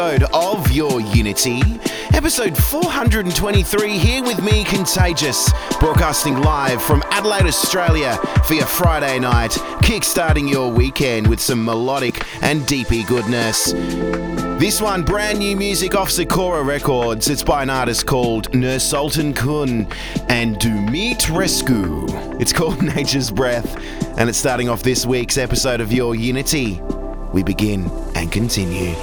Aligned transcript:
episode 0.00 0.30
of 0.32 0.72
Your 0.72 0.98
Unity. 0.98 1.60
Episode 2.14 2.56
423 2.56 3.98
here 3.98 4.22
with 4.22 4.42
me, 4.42 4.64
Contagious, 4.64 5.52
broadcasting 5.78 6.40
live 6.40 6.82
from 6.82 7.02
Adelaide, 7.10 7.44
Australia 7.44 8.16
for 8.46 8.54
your 8.54 8.64
Friday 8.64 9.18
night, 9.18 9.50
kickstarting 9.82 10.48
your 10.48 10.72
weekend 10.72 11.26
with 11.26 11.38
some 11.38 11.62
melodic 11.62 12.24
and 12.40 12.66
deepy 12.66 13.02
goodness. 13.04 13.72
This 14.58 14.80
one, 14.80 15.02
brand 15.02 15.38
new 15.38 15.54
music 15.54 15.94
off 15.94 16.08
Sekora 16.08 16.64
Records. 16.64 17.28
It's 17.28 17.42
by 17.42 17.62
an 17.62 17.68
artist 17.68 18.06
called 18.06 18.50
Nursultan 18.52 19.36
Kun 19.36 19.86
and 20.30 20.56
Dumitresku. 20.56 22.40
It's 22.40 22.54
called 22.54 22.82
Nature's 22.96 23.30
Breath, 23.30 23.76
and 24.18 24.30
it's 24.30 24.38
starting 24.38 24.70
off 24.70 24.82
this 24.82 25.04
week's 25.04 25.36
episode 25.36 25.82
of 25.82 25.92
Your 25.92 26.14
Unity. 26.14 26.80
We 27.34 27.42
begin 27.42 27.90
and 28.14 28.32
continue. 28.32 28.94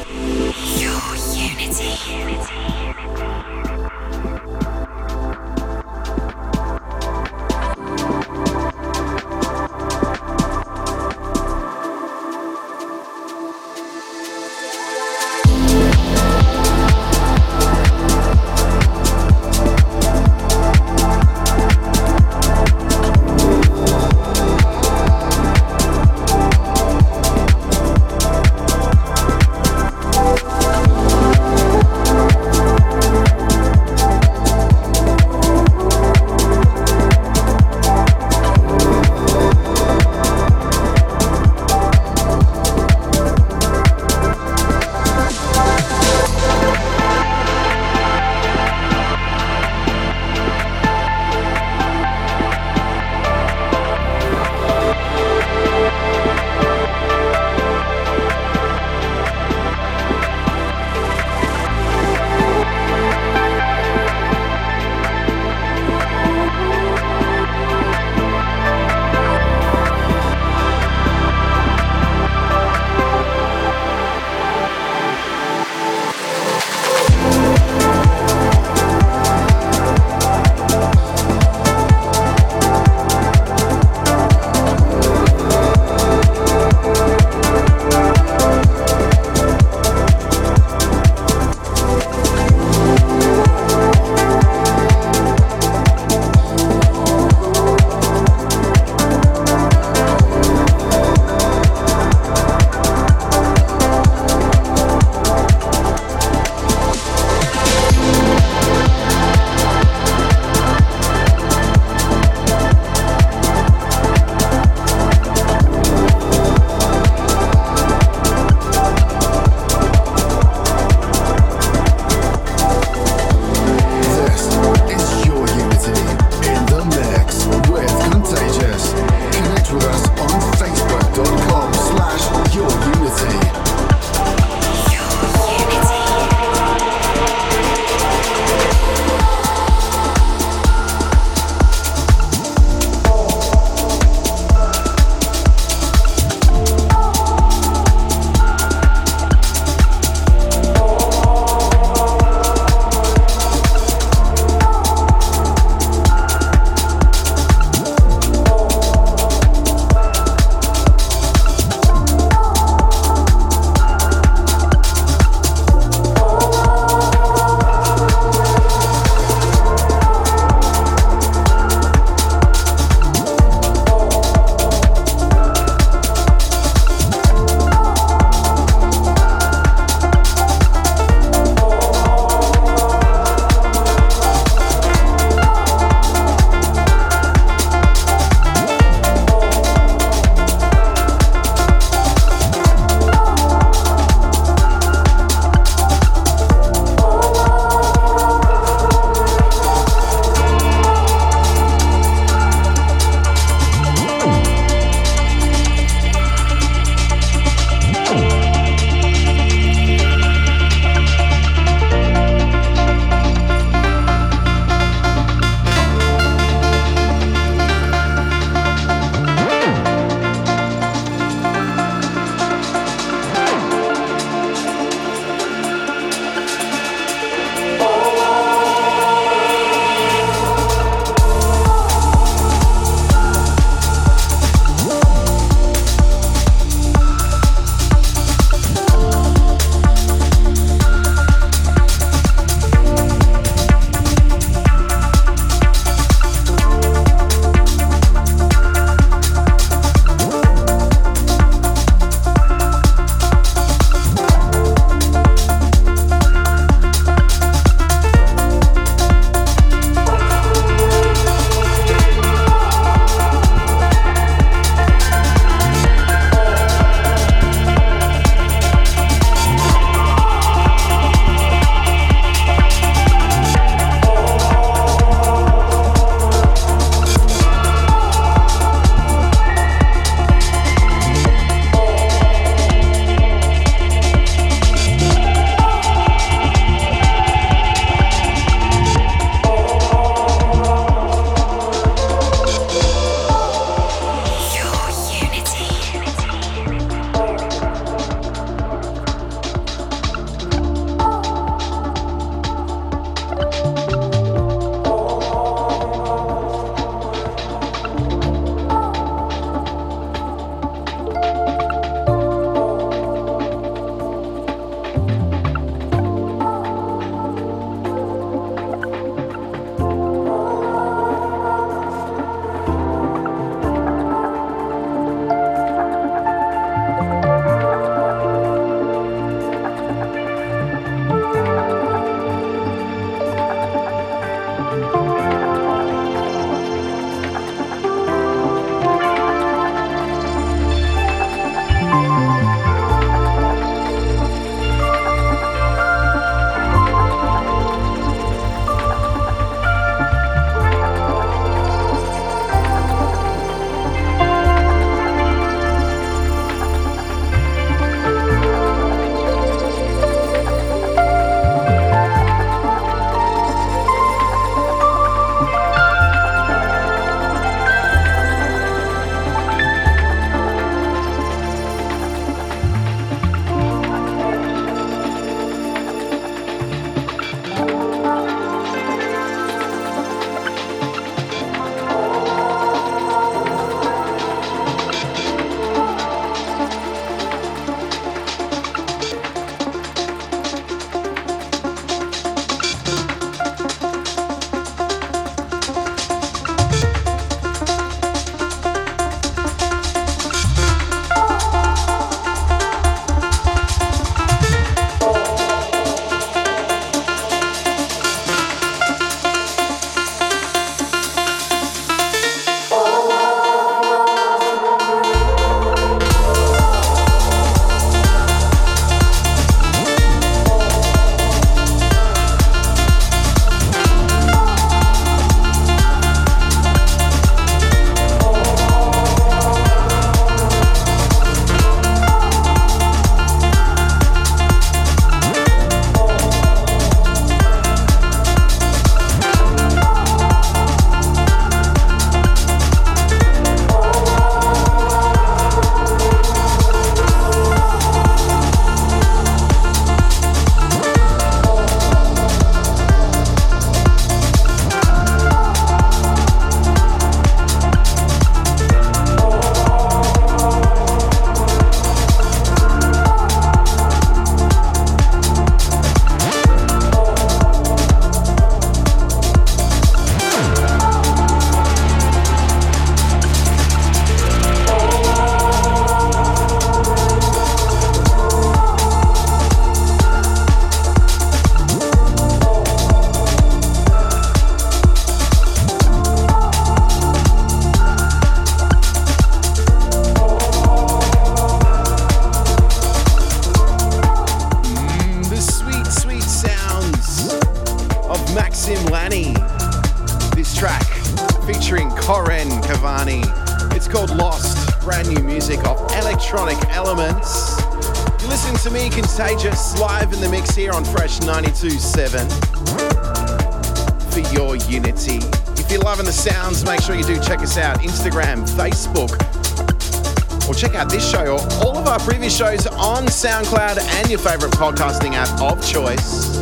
SoundCloud 523.17 523.79
and 523.79 524.11
your 524.11 524.19
favorite 524.19 524.51
podcasting 524.51 525.13
app 525.15 525.41
of 525.41 525.59
choice. 525.67 526.37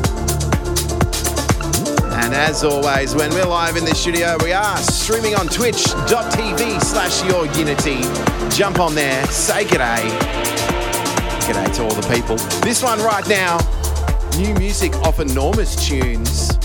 And 2.22 2.34
as 2.34 2.66
always, 2.66 3.16
when 3.16 3.30
we're 3.30 3.46
live 3.46 3.78
in 3.78 3.86
the 3.86 3.96
studio, 3.96 4.36
we 4.44 4.52
are 4.52 4.76
streaming 4.80 5.36
on 5.36 5.48
twitch.tv 5.48 6.82
slash 6.84 7.24
your 7.24 7.46
unity. 7.56 8.02
Jump 8.54 8.80
on 8.80 8.94
there, 8.94 9.26
say 9.28 9.64
g'day. 9.64 10.02
G'day 11.48 11.76
to 11.76 11.84
all 11.84 11.96
the 11.96 12.14
people. 12.14 12.36
This 12.60 12.84
one 12.84 13.00
right 13.00 13.26
now, 13.30 13.58
new 14.38 14.54
music 14.56 14.94
off 14.96 15.22
Enormous 15.22 15.78
Tunes. 15.88 16.60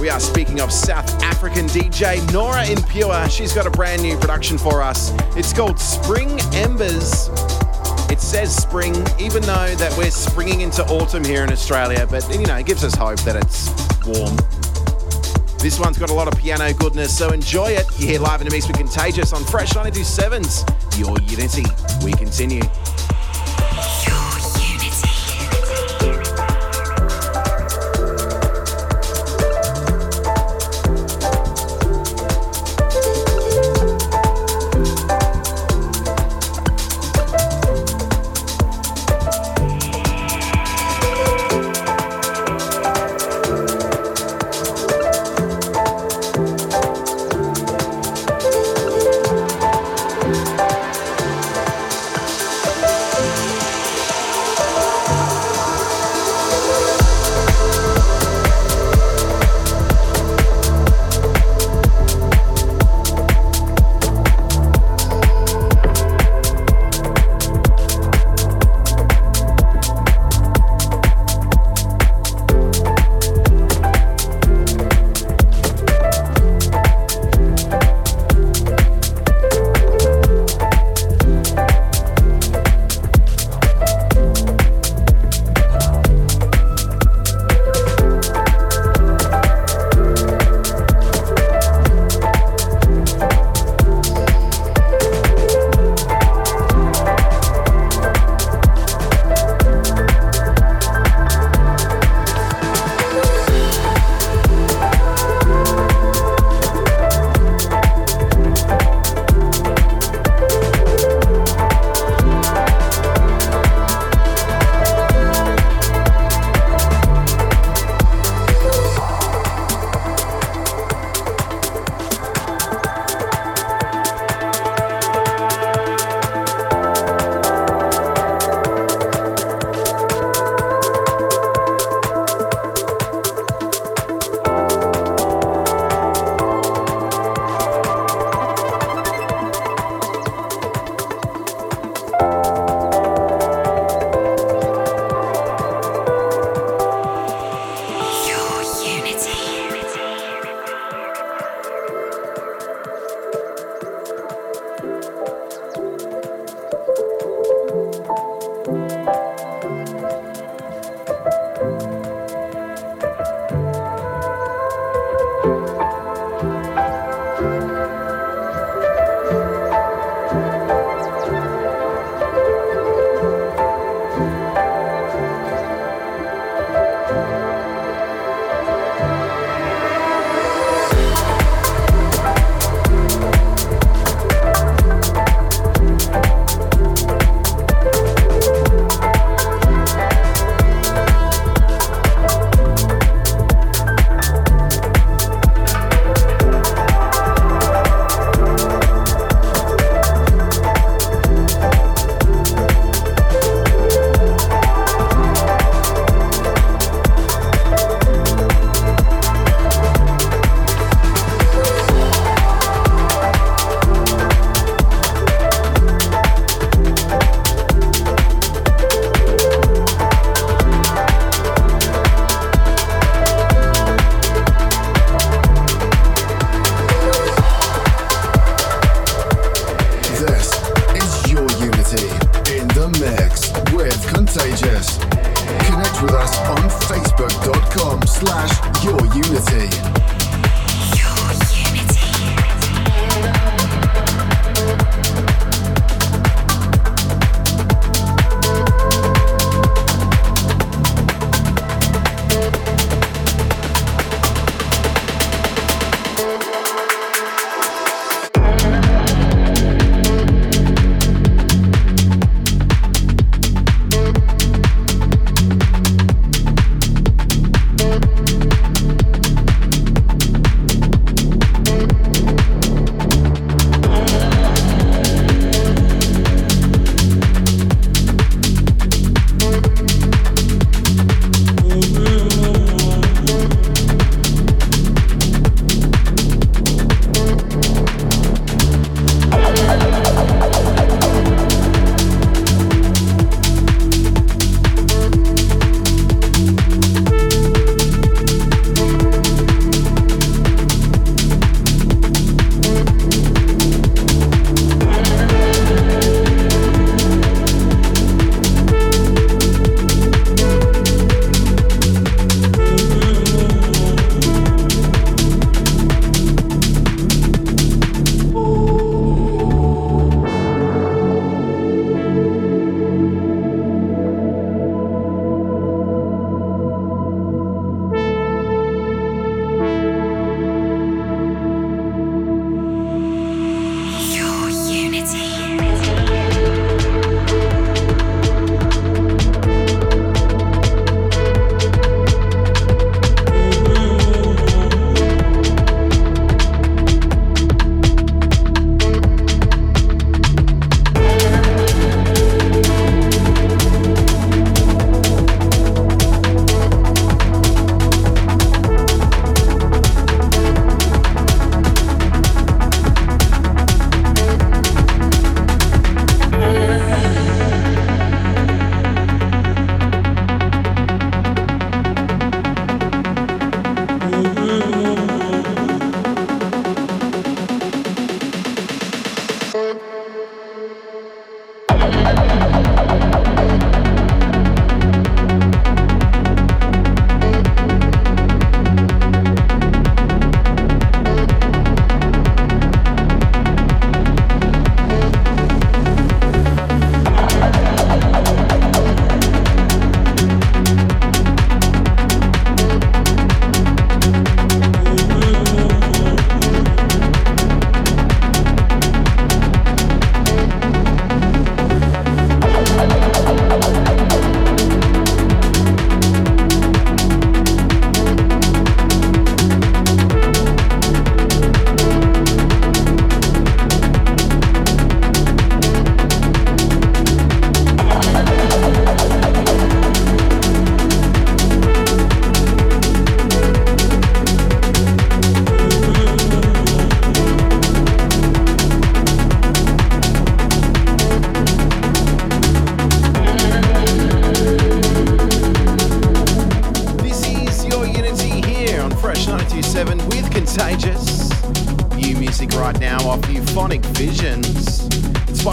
We 0.00 0.10
are 0.10 0.18
speaking 0.18 0.60
of 0.60 0.72
South 0.72 1.22
African 1.22 1.66
DJ 1.66 2.20
Nora 2.32 2.66
En 2.66 2.82
Pure. 2.82 3.28
She's 3.28 3.52
got 3.52 3.68
a 3.68 3.70
brand 3.70 4.02
new 4.02 4.16
production 4.18 4.58
for 4.58 4.82
us. 4.82 5.12
It's 5.36 5.52
called 5.52 5.78
Spring 5.78 6.40
Embers. 6.52 7.27
Says 8.28 8.54
spring, 8.54 8.94
even 9.18 9.42
though 9.44 9.74
that 9.76 9.96
we're 9.96 10.10
springing 10.10 10.60
into 10.60 10.84
autumn 10.88 11.24
here 11.24 11.44
in 11.44 11.50
Australia, 11.50 12.06
but 12.10 12.28
you 12.30 12.44
know, 12.44 12.56
it 12.56 12.66
gives 12.66 12.84
us 12.84 12.94
hope 12.94 13.18
that 13.20 13.36
it's 13.36 13.70
warm. 14.06 14.36
This 15.60 15.80
one's 15.80 15.96
got 15.96 16.10
a 16.10 16.12
lot 16.12 16.28
of 16.28 16.38
piano 16.38 16.70
goodness, 16.74 17.16
so 17.16 17.30
enjoy 17.30 17.68
it. 17.68 17.86
You're 17.98 18.10
here 18.10 18.20
live 18.20 18.42
in 18.42 18.46
the 18.46 18.54
mix 18.54 18.68
with 18.68 18.76
Contagious 18.76 19.32
on 19.32 19.42
Fresh 19.44 19.70
927's 19.70 20.98
Your 20.98 21.18
Unity. 21.20 21.64
We 22.04 22.12
continue. 22.12 22.60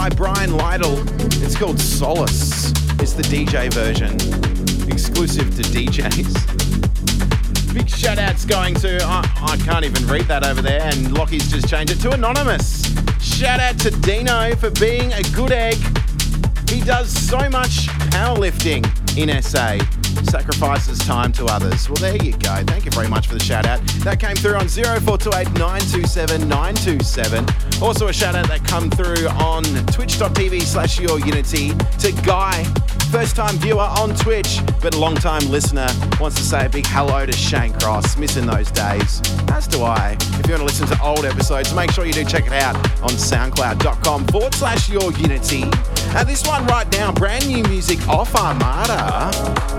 By 0.06 0.14
Bryn 0.14 0.50
Liedl. 0.50 1.02
It's 1.42 1.56
called 1.56 1.80
Solace. 1.80 2.70
It's 3.00 3.14
the 3.14 3.24
DJ 3.24 3.72
version, 3.72 4.14
exclusive 4.88 5.56
to 5.56 5.62
DJs. 5.62 7.74
Big 7.74 7.88
shout 7.88 8.16
outs 8.16 8.44
going 8.44 8.76
to, 8.76 9.02
I, 9.02 9.28
I 9.42 9.56
can't 9.56 9.84
even 9.84 10.06
read 10.06 10.26
that 10.26 10.46
over 10.46 10.62
there, 10.62 10.80
and 10.80 11.18
Lockie's 11.18 11.50
just 11.50 11.68
changed 11.68 11.92
it 11.92 11.98
to 12.02 12.12
Anonymous. 12.12 12.84
Shout 13.20 13.58
out 13.58 13.80
to 13.80 13.90
Dino 13.90 14.54
for 14.54 14.70
being 14.70 15.12
a 15.12 15.24
good 15.34 15.50
egg. 15.50 15.76
He 16.70 16.82
does 16.82 17.10
so 17.10 17.50
much 17.50 17.88
powerlifting 18.14 18.86
in 19.18 19.42
SA 19.42 19.78
sacrifices 20.30 21.00
time 21.00 21.32
to 21.32 21.46
others. 21.46 21.88
Well, 21.88 21.96
there 21.96 22.14
you 22.22 22.30
go. 22.38 22.62
Thank 22.64 22.84
you 22.84 22.92
very 22.92 23.08
much 23.08 23.26
for 23.26 23.34
the 23.34 23.42
shout 23.42 23.66
out. 23.66 23.84
That 24.04 24.20
came 24.20 24.36
through 24.36 24.54
on 24.54 24.68
0428 24.68 25.52
927 25.58 26.48
927. 26.48 27.44
Also, 27.82 28.08
a 28.08 28.12
shout 28.12 28.34
out 28.34 28.48
that 28.48 28.64
come 28.64 28.90
through 28.90 29.28
on 29.28 29.62
twitch.tv 29.86 30.62
slash 30.62 30.98
your 30.98 31.20
unity 31.20 31.70
to 31.98 32.12
Guy. 32.24 32.64
First 33.10 33.36
time 33.36 33.56
viewer 33.58 33.80
on 33.80 34.14
Twitch, 34.16 34.60
but 34.82 34.94
long 34.94 35.14
time 35.14 35.48
listener. 35.50 35.86
Wants 36.18 36.36
to 36.36 36.42
say 36.42 36.66
a 36.66 36.68
big 36.68 36.86
hello 36.86 37.24
to 37.24 37.32
Shane 37.32 37.72
Cross. 37.74 38.16
Missing 38.16 38.46
those 38.46 38.70
days. 38.70 39.20
As 39.50 39.66
do 39.66 39.82
I. 39.82 40.16
If 40.20 40.46
you 40.46 40.54
want 40.54 40.60
to 40.60 40.64
listen 40.64 40.86
to 40.88 41.02
old 41.02 41.24
episodes, 41.24 41.72
make 41.74 41.90
sure 41.92 42.04
you 42.04 42.12
do 42.12 42.24
check 42.24 42.46
it 42.46 42.52
out 42.52 42.76
on 43.02 43.10
soundcloud.com 43.10 44.26
forward 44.28 44.54
slash 44.54 44.88
your 44.88 45.12
unity. 45.12 45.64
And 46.14 46.28
this 46.28 46.46
one 46.46 46.66
right 46.66 46.90
now, 46.92 47.12
brand 47.12 47.46
new 47.46 47.62
music 47.64 48.06
off 48.08 48.34
Armada, 48.34 49.30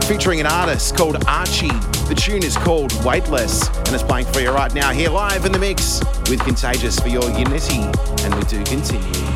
featuring 0.05 0.39
an 0.39 0.45
artist 0.45 0.95
called 0.95 1.15
Artche. 1.25 1.96
The 2.07 2.15
tune 2.15 2.43
is 2.43 2.55
called 2.55 2.93
Weightless, 3.03 3.67
and 3.67 3.89
it's 3.89 4.01
playing 4.01 4.27
for 4.27 4.39
you 4.39 4.51
right 4.51 4.73
now 4.73 4.91
here 4.91 5.09
live 5.09 5.45
in 5.45 5.51
the 5.51 5.59
mix 5.59 5.99
with 6.29 6.39
Contagious 6.39 6.97
for 6.97 7.09
your 7.09 7.29
unity. 7.31 7.81
And 8.23 8.33
we 8.33 8.43
do 8.43 8.63
continue. 8.63 9.27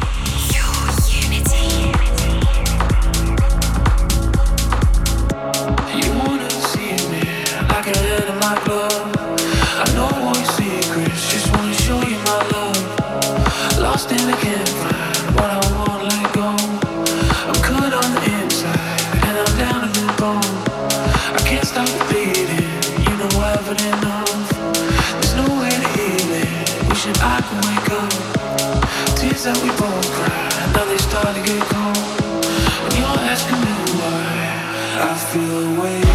That 29.44 29.58
we 29.64 29.70
both 29.70 30.12
cry. 30.14 30.50
Now 30.74 30.86
they 30.86 30.98
start 30.98 31.34
to 31.36 31.42
get 31.42 31.62
cold. 31.74 32.46
When 32.84 32.92
you're 32.94 33.22
asking 33.26 33.58
me 33.58 33.74
why, 33.98 34.22
I 35.02 35.18
feel 35.18 35.82
weightless 35.82 36.11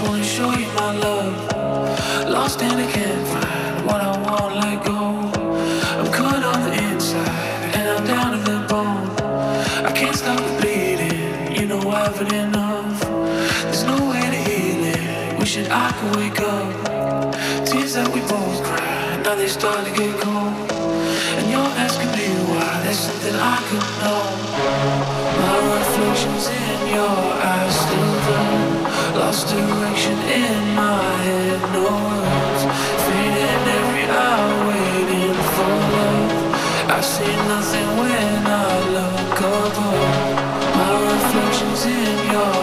just 0.00 0.10
wanna 0.10 0.24
show 0.24 0.50
you 0.58 0.66
my 0.72 0.96
love. 0.96 2.30
Lost 2.30 2.62
and 2.62 2.80
I 2.80 2.90
can't 2.90 3.26
find 3.28 3.86
what 3.86 4.00
I 4.00 4.16
want, 4.22 4.56
let 4.56 4.84
go. 4.84 4.98
I'm 6.00 6.10
cut 6.12 6.42
on 6.42 6.58
the 6.64 6.72
inside 6.88 7.76
and 7.76 7.86
I'm 7.94 8.06
down 8.06 8.32
to 8.32 8.38
the 8.50 8.58
bone. 8.68 9.10
I 9.84 9.92
can't 9.92 10.16
stop 10.16 10.40
bleeding, 10.60 11.54
you 11.54 11.66
know 11.66 11.80
I've 11.90 12.16
had 12.16 12.32
enough. 12.32 13.00
There's 13.64 13.84
no 13.84 13.98
way 14.10 14.22
to 14.34 14.40
heal 14.48 14.84
it. 14.96 15.38
Wish 15.38 15.56
that 15.56 15.70
I 15.70 15.92
could 15.96 16.16
wake 16.16 16.40
up. 16.40 17.66
Tears 17.66 17.94
that 17.94 18.08
we 18.08 18.20
both 18.20 18.58
cry, 18.64 19.20
now 19.22 19.34
they 19.34 19.48
start 19.48 19.84
to 19.86 19.92
get 19.92 20.18
cold. 20.20 20.54
And 21.36 21.50
you're 21.50 21.74
asking 21.84 22.10
me 22.16 22.26
why, 22.48 22.80
there's 22.84 23.00
something 23.06 23.34
I 23.34 23.56
could 23.68 23.88
know. 24.00 24.22
My 25.44 25.56
reflections 25.76 26.46
in 26.48 26.69
Lost 29.30 29.46
direction 29.54 30.18
in 30.42 30.74
my 30.74 31.04
head, 31.22 31.60
no 31.72 31.84
words. 31.86 32.62
Fading 33.06 33.64
every 33.78 34.06
hour, 34.10 34.50
waiting 34.70 35.38
for 35.54 35.74
love. 35.94 36.34
I 36.90 37.00
see 37.00 37.36
nothing 37.46 37.90
when 38.00 38.42
I 38.44 38.72
look 38.96 39.38
above. 39.38 40.34
My 40.78 40.92
reflections 41.12 41.82
in 41.86 42.16
your 42.34 42.59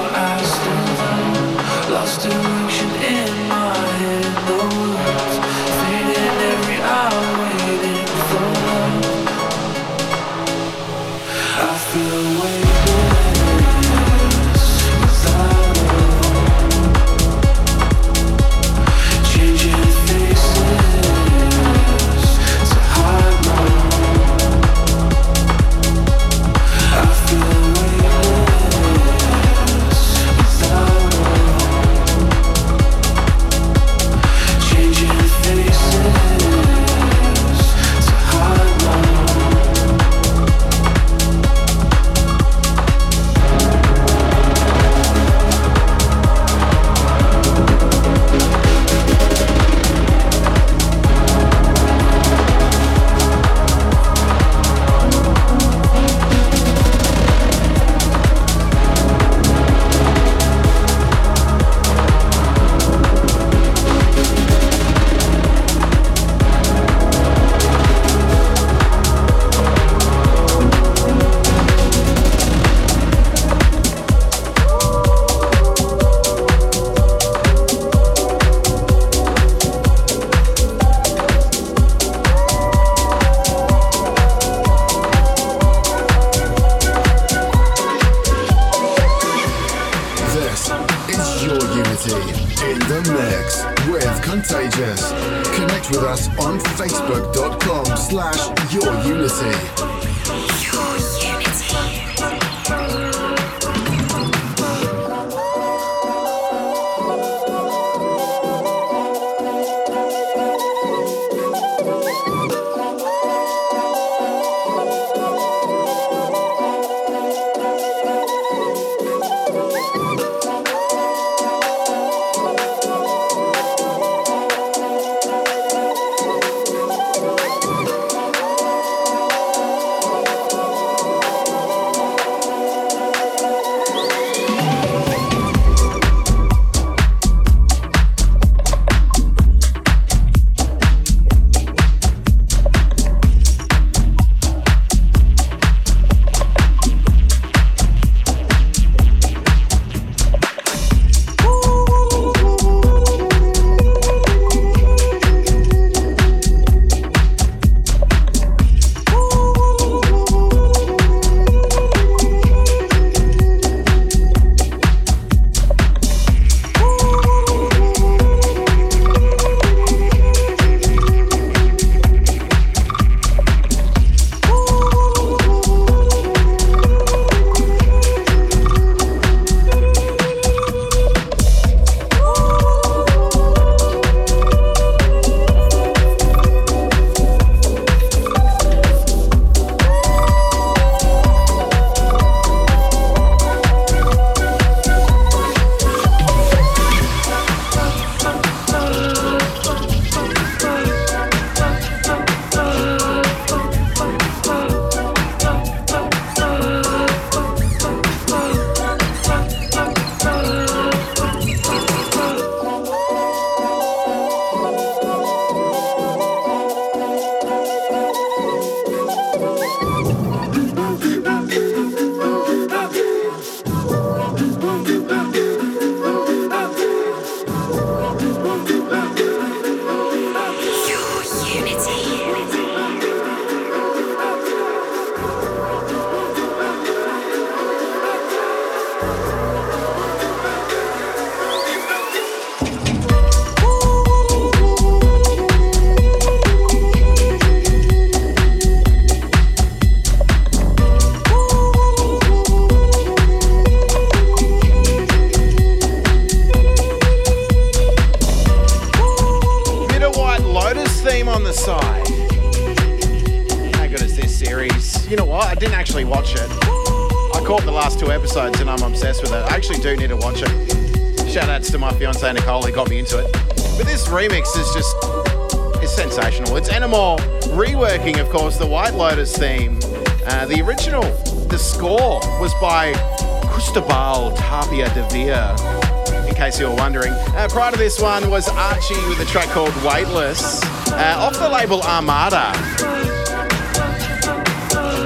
one 288.22 288.32
was 288.32 288.48
Artche 288.48 289.10
with 289.10 289.20
a 289.20 289.26
track 289.26 289.48
called 289.50 289.76
Weightless, 289.84 290.64
uh, 290.92 291.16
off 291.20 291.38
the 291.38 291.48
label 291.48 291.84
Armada. 291.84 292.52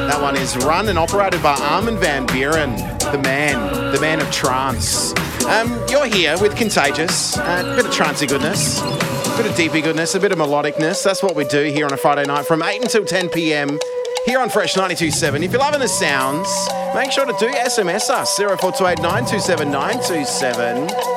That 0.08 0.21
one 0.21 0.38
is 0.38 0.56
run 0.56 0.88
and 0.88 0.97
operated 0.97 1.43
by 1.43 1.56
Armin 1.56 1.97
van 1.97 2.26
Buuren, 2.28 2.78
the 3.12 3.17
man, 3.17 3.91
the 3.91 4.00
man 4.00 4.21
of 4.21 4.32
trance. 4.32 5.13
Um, 5.45 5.78
you're 5.89 6.06
here 6.06 6.38
with 6.39 6.56
Contagious, 6.56 7.36
a 7.38 7.43
uh, 7.43 7.76
bit 7.76 7.86
of 7.86 7.91
trancey 7.91 8.30
goodness, 8.30 8.80
a 8.80 9.36
bit 9.36 9.45
of 9.45 9.58
deepy 9.58 9.82
goodness, 9.82 10.15
a 10.15 10.19
bit 10.19 10.32
of 10.32 10.38
melodicness. 10.38 11.04
That's 11.04 11.21
what 11.21 11.36
we 11.36 11.43
do 11.43 11.63
here 11.63 11.86
on 11.86 11.91
a 11.91 11.97
Friday 11.97 12.24
night 12.24 12.45
from 12.45 12.63
8 12.63 12.82
until 12.82 13.04
10 13.04 13.30
p.m 13.30 13.78
here 14.26 14.39
on 14.39 14.50
Fresh 14.50 14.76
92.7. 14.76 15.41
If 15.41 15.52
you're 15.52 15.60
loving 15.60 15.80
the 15.80 15.88
sounds, 15.88 16.47
make 16.93 17.12
sure 17.12 17.26
to 17.26 17.34
do 17.39 17.47
SMS 17.47 18.10
us 18.12 18.38
0428 18.38 19.00
927 19.00 19.71
927. 19.71 21.11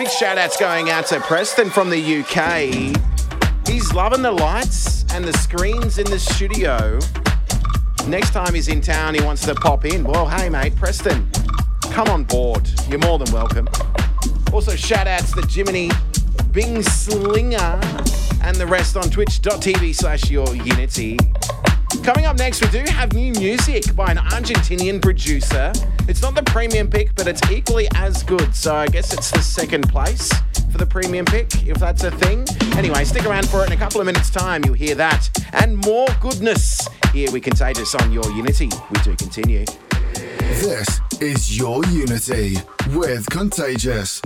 Big 0.00 0.08
shout 0.08 0.38
outs 0.38 0.56
going 0.56 0.88
out 0.88 1.04
to 1.08 1.20
Preston 1.20 1.68
from 1.68 1.90
the 1.90 2.20
UK. 2.20 2.96
He's 3.68 3.92
loving 3.92 4.22
the 4.22 4.32
lights 4.32 5.04
and 5.12 5.22
the 5.22 5.32
screens 5.34 5.98
in 5.98 6.06
the 6.06 6.18
studio. 6.18 6.98
Next 8.08 8.30
time 8.30 8.54
he's 8.54 8.68
in 8.68 8.80
town, 8.80 9.14
he 9.14 9.20
wants 9.20 9.44
to 9.44 9.54
pop 9.54 9.84
in. 9.84 10.02
Well, 10.04 10.26
hey, 10.26 10.48
mate, 10.48 10.74
Preston, 10.74 11.28
come 11.92 12.08
on 12.08 12.24
board. 12.24 12.66
You're 12.88 13.00
more 13.00 13.18
than 13.18 13.30
welcome. 13.30 13.68
Also, 14.54 14.74
shout 14.74 15.06
outs 15.06 15.32
to 15.32 15.46
Jiminy 15.46 15.90
Bing 16.50 16.82
Slinger 16.82 17.78
and 18.42 18.56
the 18.56 18.66
rest 18.66 18.96
on 18.96 19.10
twitch.tv 19.10 19.94
slash 19.94 20.30
your 20.30 20.56
unity. 20.56 21.18
Coming 22.02 22.24
up 22.24 22.38
next, 22.38 22.62
we 22.62 22.70
do 22.70 22.90
have 22.90 23.12
new 23.12 23.34
music 23.34 23.94
by 23.94 24.10
an 24.10 24.16
Argentinian 24.16 25.02
producer. 25.02 25.74
It's 26.10 26.22
not 26.22 26.34
the 26.34 26.42
premium 26.42 26.90
pick, 26.90 27.14
but 27.14 27.28
it's 27.28 27.40
equally 27.52 27.86
as 27.94 28.24
good. 28.24 28.52
So 28.52 28.74
I 28.74 28.88
guess 28.88 29.12
it's 29.12 29.30
the 29.30 29.40
second 29.40 29.88
place 29.88 30.28
for 30.72 30.78
the 30.78 30.84
premium 30.84 31.24
pick, 31.24 31.68
if 31.68 31.76
that's 31.78 32.02
a 32.02 32.10
thing. 32.10 32.44
Anyway, 32.76 33.04
stick 33.04 33.26
around 33.26 33.48
for 33.48 33.62
it 33.62 33.68
in 33.68 33.72
a 33.74 33.76
couple 33.76 34.00
of 34.00 34.06
minutes' 34.06 34.28
time. 34.28 34.64
You'll 34.64 34.74
hear 34.74 34.96
that 34.96 35.30
and 35.52 35.76
more 35.76 36.08
goodness. 36.20 36.88
Here 37.12 37.30
we 37.30 37.40
Contagious 37.40 37.94
on 37.94 38.10
Your 38.10 38.28
Unity. 38.32 38.70
We 38.90 39.00
do 39.04 39.14
continue. 39.14 39.64
This 40.14 41.00
is 41.20 41.56
Your 41.56 41.84
Unity 41.86 42.56
with 42.92 43.30
Contagious. 43.30 44.20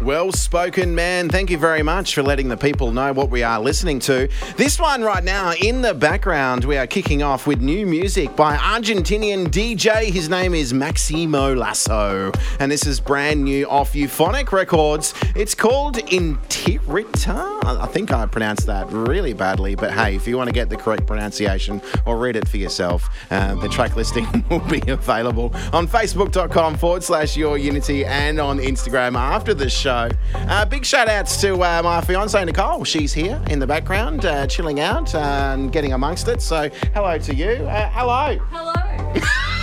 Well 0.00 0.32
spoken, 0.32 0.92
man. 0.94 1.28
Thank 1.28 1.50
you 1.50 1.56
very 1.56 1.82
much 1.82 2.16
for 2.16 2.22
letting 2.22 2.48
the 2.48 2.56
people 2.56 2.90
know 2.90 3.12
what 3.12 3.30
we 3.30 3.44
are 3.44 3.60
listening 3.60 4.00
to. 4.00 4.28
This 4.56 4.80
one 4.80 5.02
right 5.02 5.22
now 5.22 5.52
in 5.52 5.82
the 5.82 5.94
background, 5.94 6.64
we 6.64 6.76
are 6.76 6.86
kicking 6.86 7.22
off 7.22 7.46
with 7.46 7.60
new 7.60 7.86
music 7.86 8.34
by 8.34 8.56
Argentinian 8.56 9.46
DJ. 9.46 10.06
His 10.06 10.28
name 10.28 10.52
is 10.52 10.74
Maximo 10.74 11.54
Lasso, 11.54 12.32
and 12.58 12.72
this 12.72 12.86
is 12.86 12.98
brand 12.98 13.44
new 13.44 13.68
off 13.68 13.94
Euphonic 13.94 14.50
Records. 14.52 15.14
It's 15.36 15.54
called 15.54 15.94
Intirita. 15.96 17.64
I 17.64 17.86
think 17.86 18.12
I 18.12 18.26
pronounced 18.26 18.66
that 18.66 18.90
really 18.90 19.32
badly, 19.32 19.76
but 19.76 19.92
hey, 19.92 20.16
if 20.16 20.26
you 20.26 20.36
want 20.36 20.48
to 20.48 20.54
get 20.54 20.70
the 20.70 20.76
correct 20.76 21.06
pronunciation 21.06 21.80
or 22.04 22.18
read 22.18 22.34
it 22.34 22.48
for 22.48 22.56
yourself, 22.56 23.08
uh, 23.30 23.54
the 23.54 23.68
track 23.68 23.94
listing 23.94 24.44
will 24.50 24.58
be 24.68 24.82
available 24.88 25.54
on 25.72 25.86
facebook.com 25.86 26.76
forward 26.76 27.04
slash 27.04 27.36
your 27.36 27.56
unity 27.56 28.04
and 28.04 28.40
on 28.40 28.58
Instagram 28.58 29.16
after 29.16 29.54
the 29.54 29.70
show 29.70 29.83
show. 29.84 30.08
Uh, 30.34 30.64
big 30.64 30.82
shout 30.82 31.08
outs 31.08 31.38
to 31.42 31.62
uh, 31.62 31.82
my 31.84 32.00
fiance 32.00 32.42
Nicole. 32.42 32.84
She's 32.84 33.12
here 33.12 33.38
in 33.50 33.58
the 33.58 33.66
background, 33.66 34.24
uh, 34.24 34.46
chilling 34.46 34.80
out 34.80 35.14
and 35.14 35.70
getting 35.70 35.92
amongst 35.92 36.26
it. 36.26 36.40
So, 36.40 36.70
hello 36.94 37.18
to 37.18 37.34
you. 37.34 37.66
Uh, 37.66 37.90
hello. 37.90 38.38
Hello. 38.50 39.50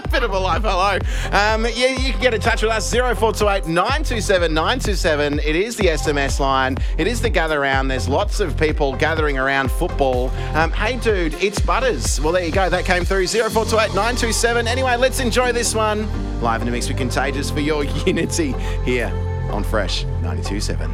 bit 0.10 0.22
of 0.22 0.32
a 0.32 0.38
live 0.38 0.62
hello. 0.62 0.98
Um, 1.32 1.64
yeah, 1.74 1.88
you 1.88 2.12
can 2.12 2.20
get 2.20 2.34
in 2.34 2.40
touch 2.40 2.62
with 2.62 2.70
us 2.70 2.90
0428 2.90 3.66
927 3.66 4.54
927. 4.54 5.38
It 5.40 5.56
is 5.56 5.76
the 5.76 5.84
SMS 5.84 6.40
line. 6.40 6.76
It 6.98 7.06
is 7.06 7.20
the 7.20 7.30
gather 7.30 7.60
round. 7.60 7.90
There's 7.90 8.08
lots 8.08 8.40
of 8.40 8.56
people 8.56 8.96
gathering 8.96 9.38
around 9.38 9.70
football. 9.70 10.30
Um, 10.54 10.70
hey, 10.72 10.98
dude, 10.98 11.34
it's 11.34 11.60
Butters. 11.60 12.20
Well, 12.20 12.32
there 12.32 12.44
you 12.44 12.52
go. 12.52 12.68
That 12.68 12.84
came 12.84 13.04
through 13.04 13.26
0428 13.26 13.88
927. 13.94 14.68
Anyway, 14.68 14.96
let's 14.96 15.20
enjoy 15.20 15.52
this 15.52 15.74
one 15.74 16.08
live 16.42 16.60
in 16.60 16.66
the 16.66 16.72
mix 16.72 16.88
with 16.88 16.98
Contagious 16.98 17.50
for 17.50 17.60
your 17.60 17.84
unity 18.06 18.52
here 18.84 19.08
on 19.52 19.62
Fresh 19.62 20.04
927. 20.22 20.90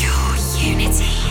Your 0.00 0.72
unity. 0.72 1.23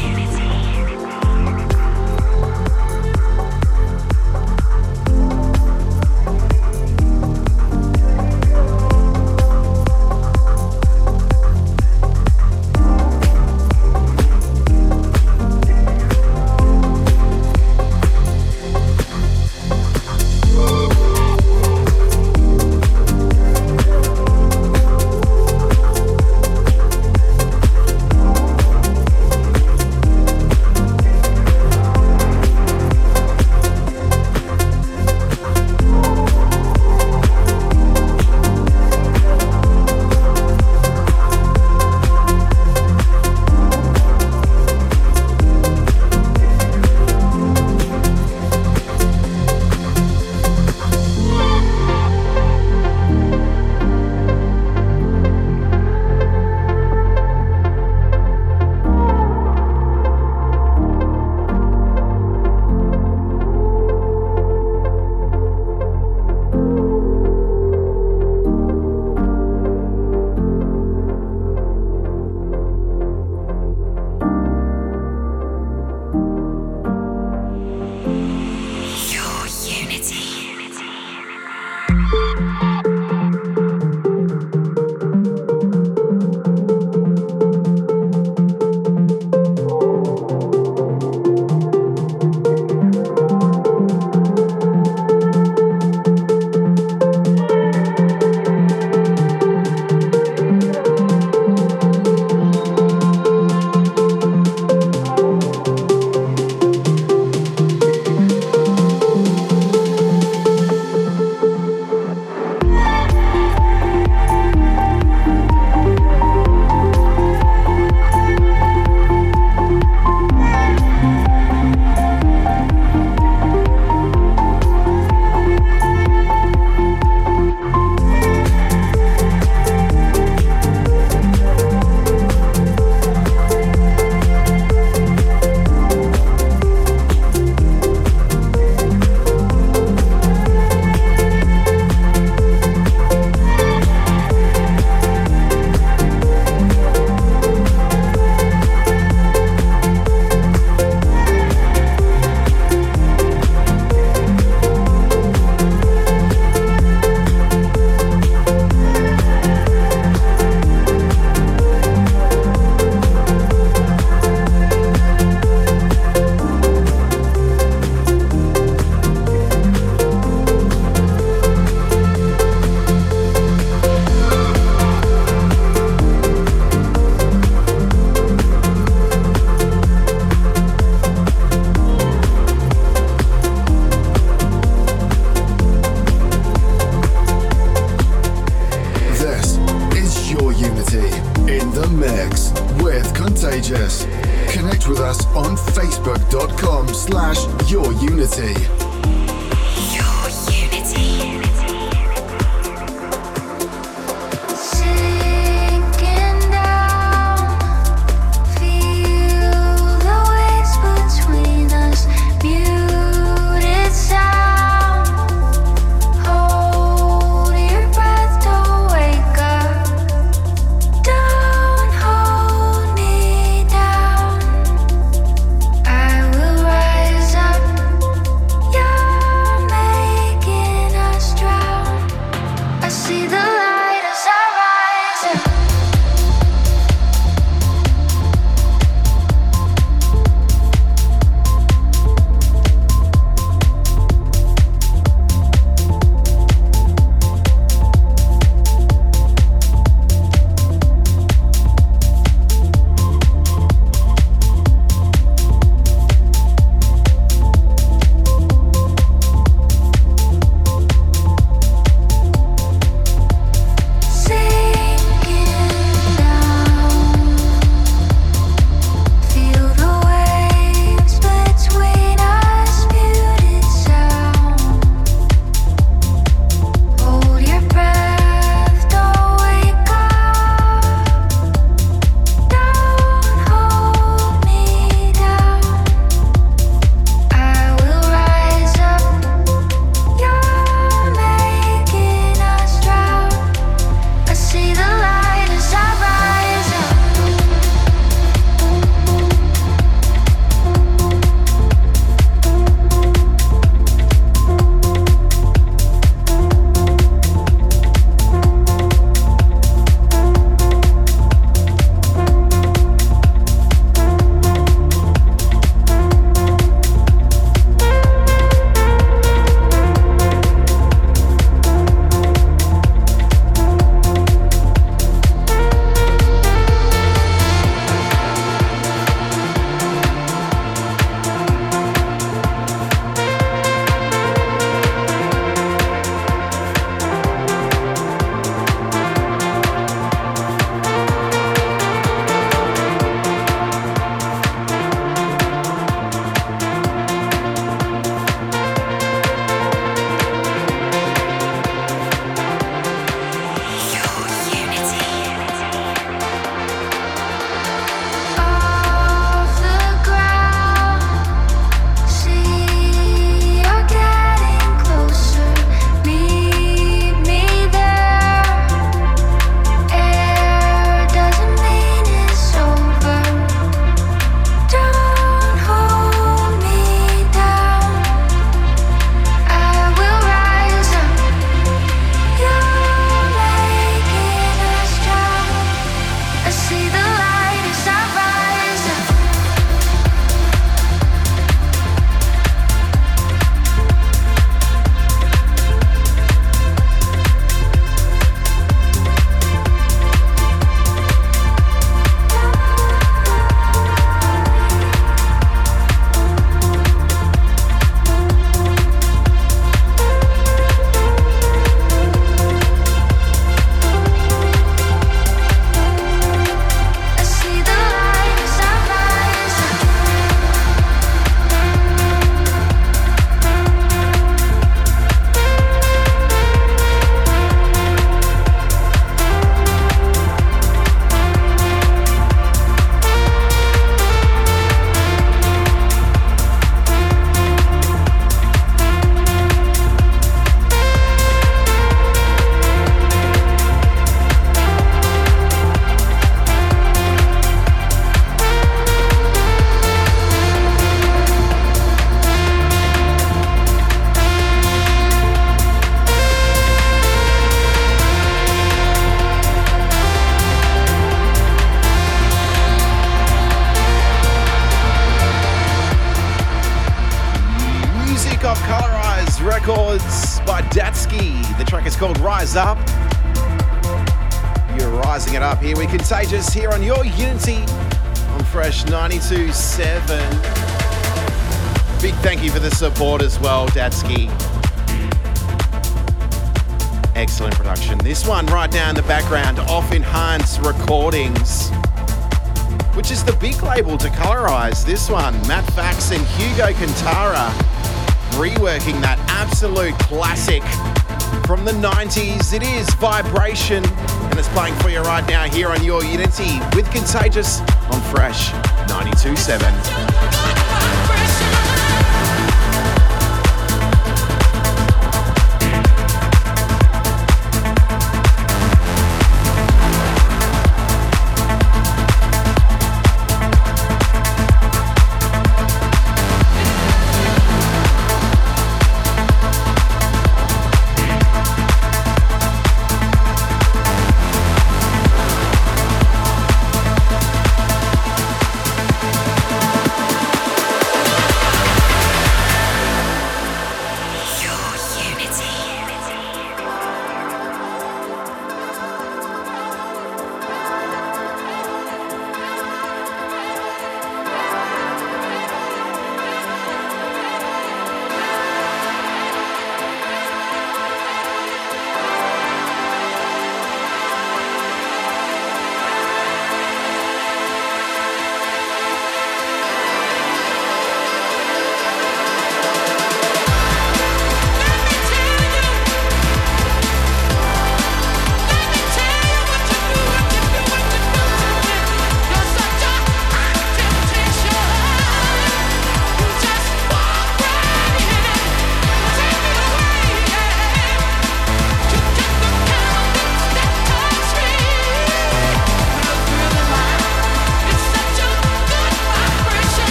it 502.54 502.64
is 502.64 502.88
Vibration, 502.96 503.84
and 503.86 504.38
it's 504.38 504.48
playing 504.50 504.76
for 504.76 504.90
you 504.90 505.02
right 505.02 505.28
now 505.28 505.46
here 505.46 505.70
on 505.70 505.84
Your 505.84 506.04
Unity 506.04 506.60
with 506.76 506.90
Contagious 506.92 507.62
on 507.92 508.02
Fresh 508.14 508.52
92.7. 508.88 510.53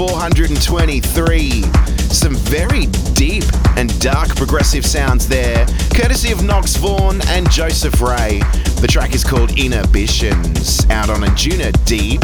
423. 0.00 1.60
Some 2.08 2.34
very 2.34 2.86
deep 3.12 3.44
and 3.76 4.00
dark 4.00 4.34
progressive 4.34 4.86
sounds 4.86 5.28
there, 5.28 5.66
courtesy 5.94 6.32
of 6.32 6.42
Nox 6.42 6.74
Vahn 6.78 7.22
and 7.26 7.50
Joseph 7.50 8.00
Ray. 8.00 8.40
The 8.80 8.88
track 8.90 9.14
is 9.14 9.22
called 9.22 9.58
Inhibitions, 9.58 10.88
out 10.88 11.10
on 11.10 11.20
Anjuna 11.20 11.72
Deep. 11.84 12.22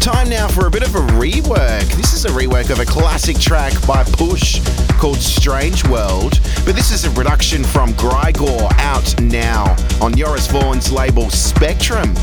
Time 0.00 0.30
now 0.30 0.48
for 0.48 0.68
a 0.68 0.70
bit 0.70 0.82
of 0.84 0.94
a 0.94 1.00
rework. 1.20 1.84
This 1.96 2.14
is 2.14 2.24
a 2.24 2.30
rework 2.30 2.70
of 2.70 2.80
a 2.80 2.86
classic 2.86 3.38
track 3.38 3.74
by 3.86 4.02
Push 4.02 4.62
called 4.98 5.18
Strange 5.18 5.86
World, 5.88 6.40
but 6.64 6.74
this 6.74 6.92
is 6.92 7.04
a 7.04 7.10
production 7.10 7.62
from 7.62 7.90
Grigoré 7.92 8.72
out 8.78 9.20
now 9.20 9.76
on 10.00 10.16
Joris 10.16 10.48
Voorn's 10.48 10.90
label 10.90 11.28
Spectrum. 11.28 12.14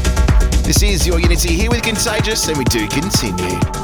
This 0.63 0.81
is 0.81 1.05
your 1.05 1.19
Unity 1.19 1.53
here 1.53 1.69
with 1.69 1.83
Contagious, 1.83 2.47
and 2.47 2.57
we 2.57 2.63
do 2.63 2.87
continue. 2.87 3.82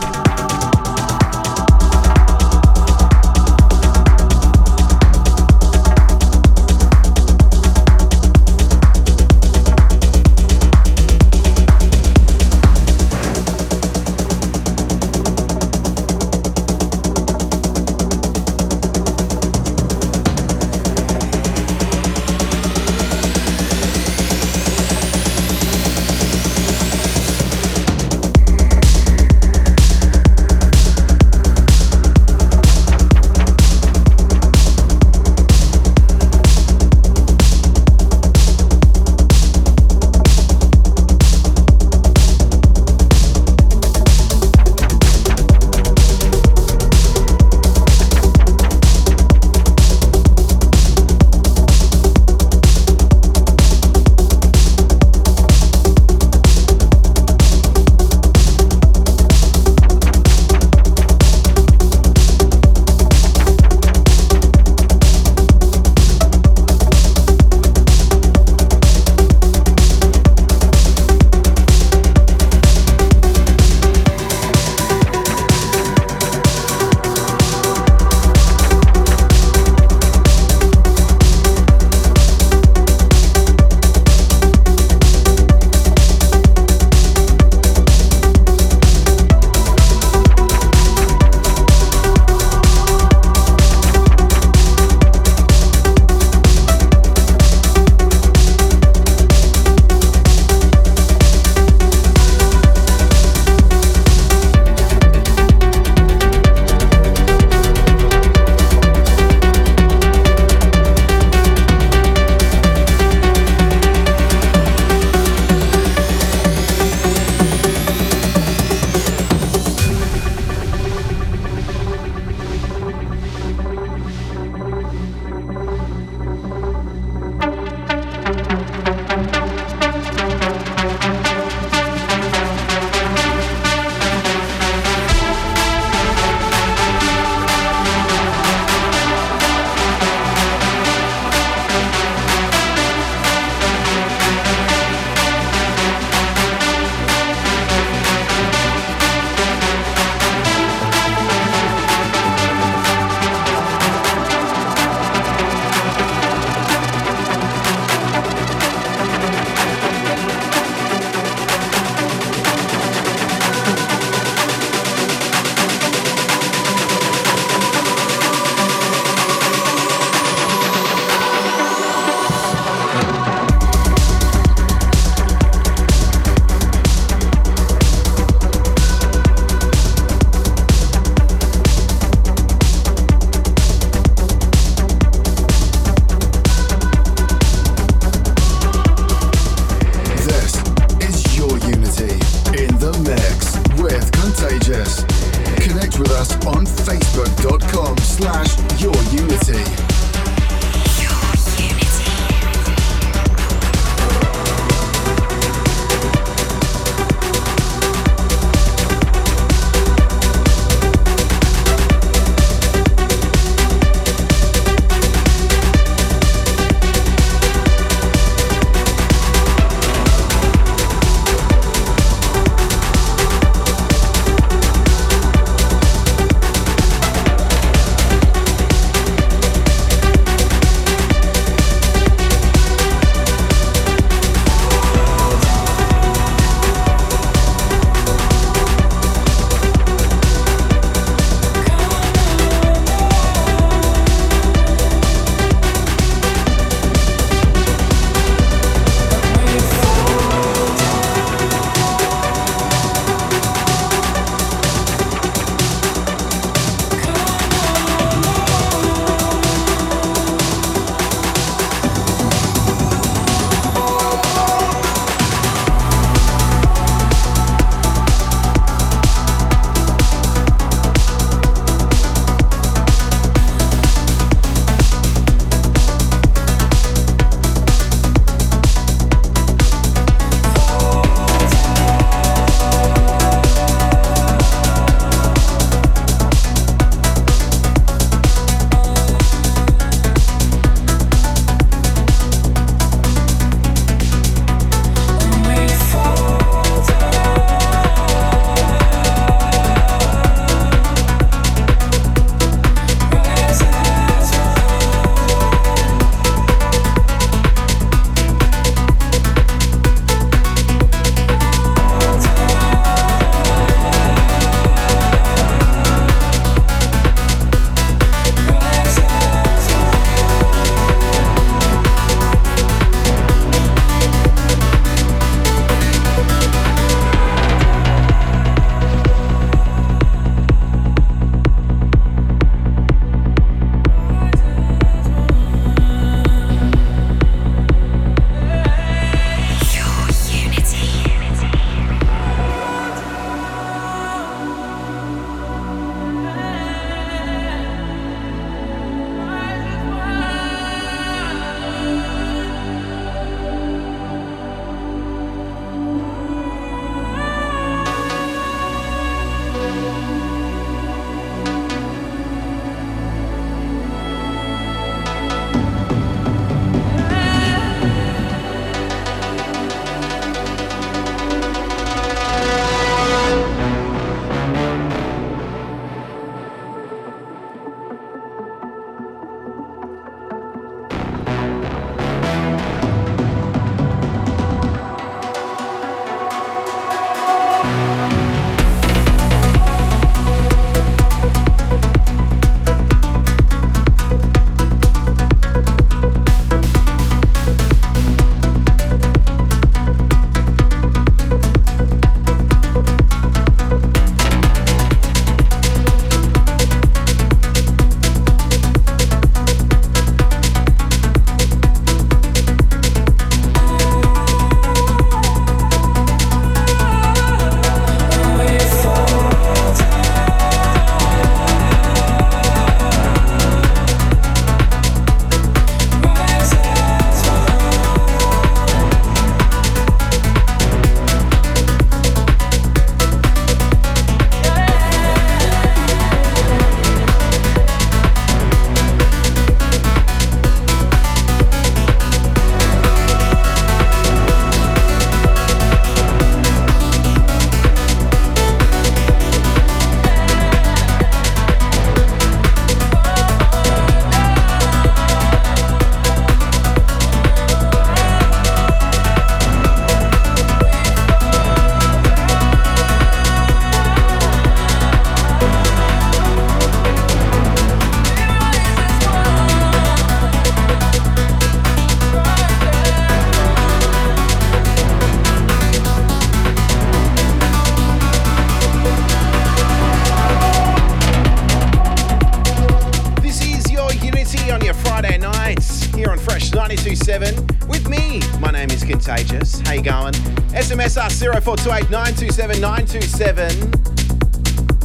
SMS 490.79 490.97
us 490.97 491.21
0428 491.21 491.91
927 491.91 492.61
927. 492.61 493.49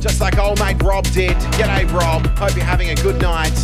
just 0.01 0.21
like 0.21 0.37
old 0.39 0.59
mate 0.59 0.83
Rob 0.83 1.05
did. 1.13 1.37
G'day, 1.55 1.89
Rob. 1.93 2.27
Hope 2.37 2.57
you're 2.57 2.65
having 2.65 2.91
a 2.91 2.97
good 2.97 3.23
night. 3.23 3.55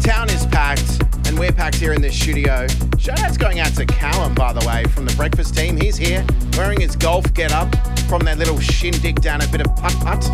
Town 0.00 0.30
is 0.30 0.46
packed, 0.46 1.02
and 1.26 1.36
we're 1.36 1.50
packed 1.50 1.74
here 1.74 1.92
in 1.92 2.00
this 2.00 2.14
studio. 2.14 2.68
Shout 2.98 3.20
out's 3.20 3.36
going 3.36 3.58
out 3.58 3.74
to 3.74 3.84
Callum, 3.84 4.36
by 4.36 4.52
the 4.52 4.64
way, 4.64 4.84
from 4.94 5.06
the 5.06 5.14
breakfast 5.16 5.56
team. 5.56 5.76
He's 5.76 5.96
here 5.96 6.24
wearing 6.56 6.80
his 6.80 6.94
golf 6.94 7.34
get 7.34 7.50
up 7.50 7.74
from 8.08 8.22
their 8.22 8.36
little 8.36 8.60
shindig 8.60 9.20
down 9.20 9.40
a 9.40 9.48
bit 9.48 9.60
of 9.60 9.74
putt 9.74 9.94
putt. 10.04 10.24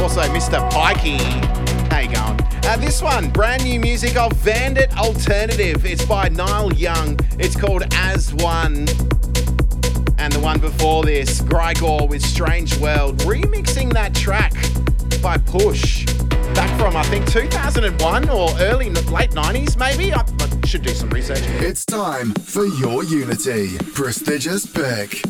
Also, 0.00 0.22
Mr. 0.22 0.58
Pikey. 0.70 1.20
How 1.92 1.98
you 1.98 2.14
going? 2.14 2.40
Uh, 2.64 2.78
this 2.78 3.02
one, 3.02 3.28
brand 3.28 3.64
new 3.64 3.78
music 3.78 4.16
of 4.16 4.32
Vandit 4.38 4.96
Alternative. 4.96 5.84
It's 5.84 6.06
by 6.06 6.30
Nihil 6.30 6.72
Young. 6.72 7.18
It's 7.38 7.54
called 7.54 7.82
As 7.92 8.32
One. 8.36 8.86
And 10.24 10.32
the 10.32 10.40
one 10.40 10.58
before 10.58 11.04
this, 11.04 11.42
Grigoré 11.42 12.08
with 12.08 12.24
Strange 12.24 12.78
World, 12.78 13.18
remixing 13.24 13.92
that 13.92 14.14
track 14.14 14.54
by 15.22 15.36
Push. 15.36 16.06
Back 16.54 16.80
from, 16.80 16.96
I 16.96 17.02
think, 17.02 17.30
2001 17.30 18.30
or 18.30 18.48
early, 18.58 18.88
late 18.88 19.32
90s, 19.32 19.76
maybe? 19.76 20.14
I, 20.14 20.20
I 20.22 20.66
should 20.66 20.80
do 20.80 20.94
some 20.94 21.10
research. 21.10 21.42
It's 21.60 21.84
time 21.84 22.32
for 22.32 22.64
your 22.64 23.04
Unity 23.04 23.76
prestigious 23.92 24.64
pick. 24.64 25.22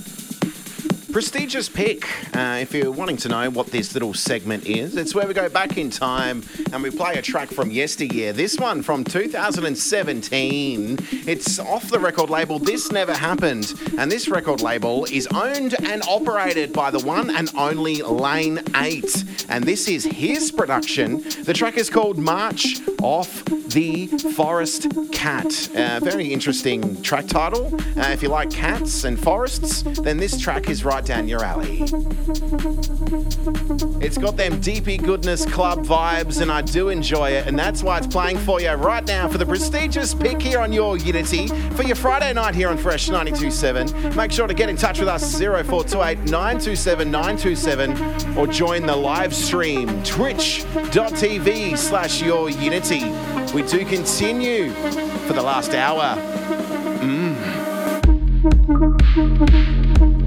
Prestigious 1.15 1.69
pick. 1.69 2.09
Uh, 2.35 2.59
if 2.61 2.75
you're 2.75 2.91
wanting 2.91 3.17
to 3.19 3.29
know 3.29 3.49
what 3.49 3.69
this 3.69 3.95
little 3.95 4.13
segment 4.15 4.67
is, 4.67 4.97
it's 4.97 5.15
where 5.15 5.29
we 5.29 5.33
go 5.33 5.49
back 5.49 5.79
in 5.79 5.89
time 5.89 6.43
and 6.73 6.83
we 6.83 6.91
play 6.91 7.15
a 7.15 7.23
track 7.23 7.51
from 7.51 7.71
yesteryear. 7.71 8.33
This 8.33 8.59
one 8.59 8.83
from 8.83 9.05
2017. 9.05 10.99
It's 11.13 11.61
off 11.61 11.89
the 11.89 12.01
record 12.01 12.31
label 12.31 12.59
This 12.59 12.91
Never 12.91 13.15
Happened, 13.15 13.75
and 13.97 14.11
this 14.11 14.27
record 14.27 14.61
label 14.61 15.05
is 15.05 15.29
owned 15.29 15.81
and 15.85 16.03
operated 16.09 16.73
by 16.73 16.91
the 16.91 16.99
one 17.07 17.31
and 17.31 17.49
only 17.57 18.03
Lane 18.03 18.59
8. 18.75 19.47
And 19.49 19.63
this 19.63 19.87
is 19.87 20.03
his 20.03 20.51
production. 20.51 21.23
The 21.45 21.55
track 21.55 21.77
is 21.77 21.91
called 21.91 22.19
March 22.19 22.81
Off 23.01 23.45
the 23.45 24.09
Forest 24.35 24.89
Cat. 25.13 25.47
Uh, 25.77 26.01
very 26.03 26.33
interesting 26.33 27.01
track 27.03 27.29
title. 27.29 27.73
Uh, 27.97 28.09
if 28.11 28.21
you 28.21 28.29
like 28.29 28.51
cats 28.51 29.05
and 29.05 29.17
forests, 29.17 29.83
then 30.03 30.17
this 30.17 30.41
track 30.41 30.69
is 30.69 30.85
right 30.85 31.04
down 31.05 31.29
your 31.29 31.45
alley. 31.45 31.83
It's 34.01 34.19
got 34.19 34.37
them 34.37 34.61
deepy 34.61 34.97
goodness 34.97 35.45
club 35.47 35.81
vibes, 35.81 36.41
and 36.41 36.51
I 36.51 36.63
do 36.63 36.89
enjoy 36.89 37.31
it, 37.31 37.47
and 37.47 37.59
that's 37.59 37.83
why 37.83 37.99
it's 37.99 38.07
playing 38.07 38.39
for 38.39 38.61
you 38.61 38.71
right 38.73 39.05
now 39.07 39.29
for 39.29 39.39
the 39.39 39.47
prestigious 39.47 40.15
pick 40.15 40.41
here 40.41 40.61
on 40.61 40.73
your 40.73 40.97
Unity 40.97 41.49
for 41.77 41.83
your 41.83 41.97
Friday 41.97 42.33
night 42.33 42.55
here 42.55 42.69
on 42.69 42.79
Fresh 42.79 43.09
92.7. 43.09 44.17
Make 44.17 44.33
sure 44.33 44.47
to 44.47 44.55
get 44.55 44.69
in 44.69 44.77
touch 44.77 44.99
with 44.99 45.09
us 45.09 45.39
0428 45.39 46.19
927 46.31 47.11
927 47.11 48.39
or 48.39 48.47
join 48.47 48.87
the 48.87 48.97
live 48.97 49.35
stream 49.35 49.89
twitch.tv 50.05 51.77
slash 51.77 52.23
your 52.23 52.51
Unity. 52.51 53.05
We 53.55 53.63
do 53.63 53.85
continue 53.85 54.73
for 55.27 55.33
the 55.33 55.43
last 55.43 55.75
hour. 55.75 56.19
Your 59.17 59.74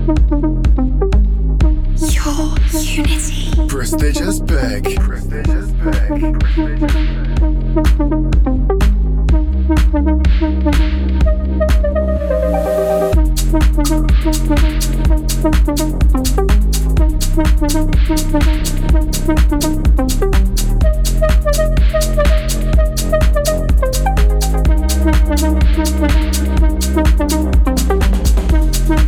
Your 0.08 0.16
unity. 2.72 3.68
Prestigious 3.68 4.40
pick. 4.40 4.98
Your 28.90 29.08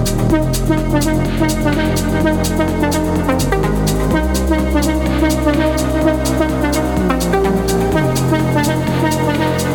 Thank 0.31 1.75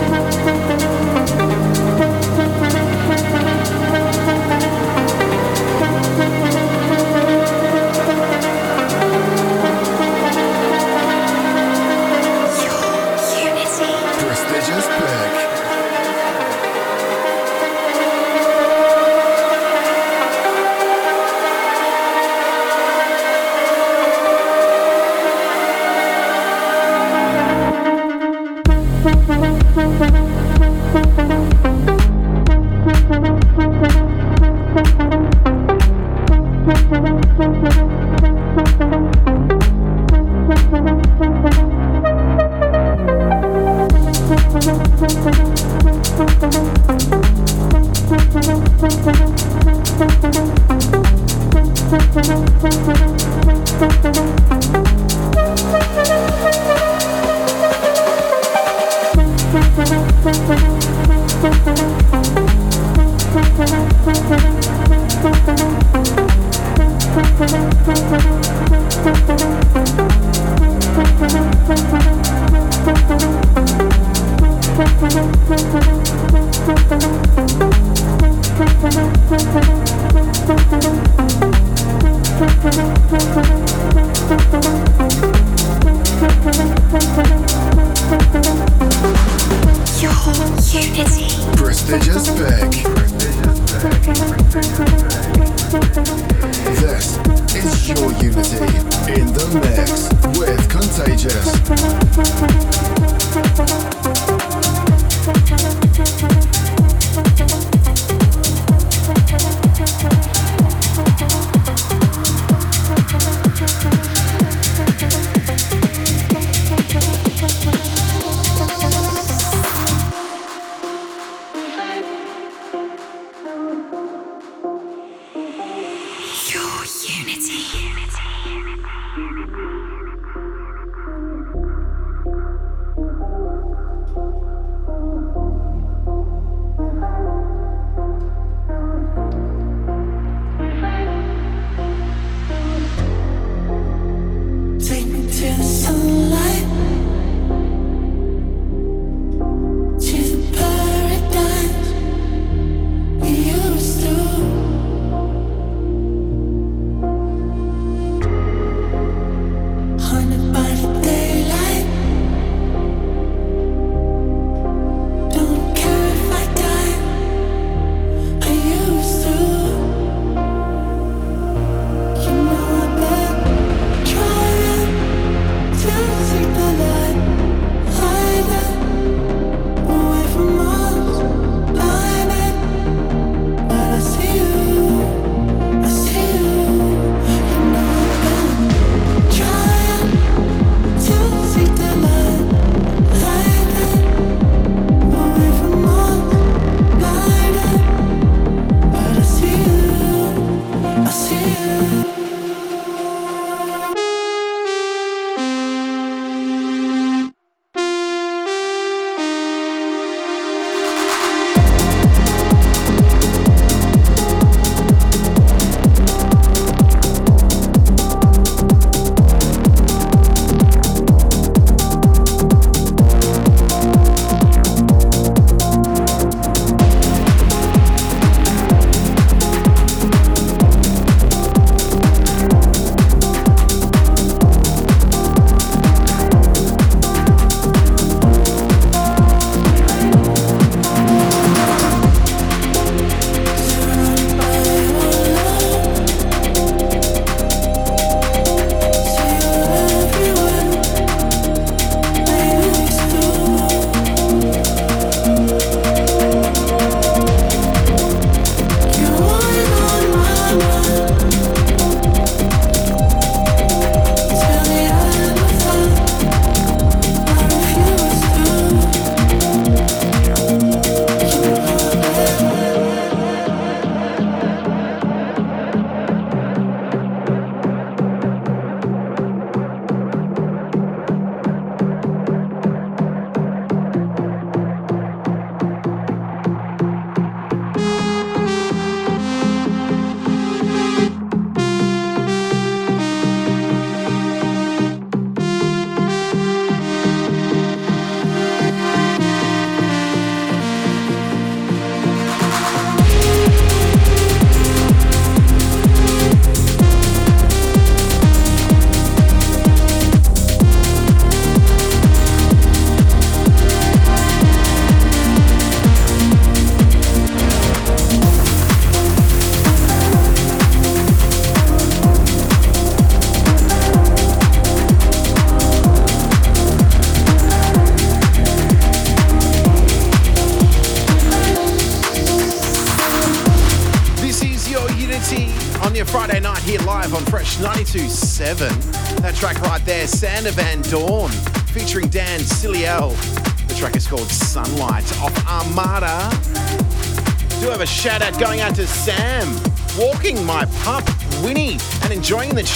you. 0.00 0.05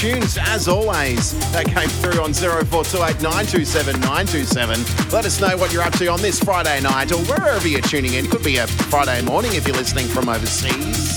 Tunes 0.00 0.38
as 0.40 0.66
always. 0.66 1.38
That 1.52 1.66
came 1.66 1.90
through 1.90 2.22
on 2.22 2.32
0428 2.32 3.20
927 3.20 4.00
927. 4.00 5.10
Let 5.12 5.26
us 5.26 5.38
know 5.42 5.54
what 5.58 5.74
you're 5.74 5.82
up 5.82 5.92
to 5.98 6.06
on 6.06 6.22
this 6.22 6.40
Friday 6.40 6.80
night 6.80 7.12
or 7.12 7.18
wherever 7.24 7.68
you're 7.68 7.82
tuning 7.82 8.14
in. 8.14 8.26
Could 8.26 8.42
be 8.42 8.56
a 8.56 8.66
Friday 8.66 9.20
morning 9.20 9.52
if 9.52 9.66
you're 9.66 9.76
listening 9.76 10.06
from 10.06 10.30
overseas. 10.30 11.16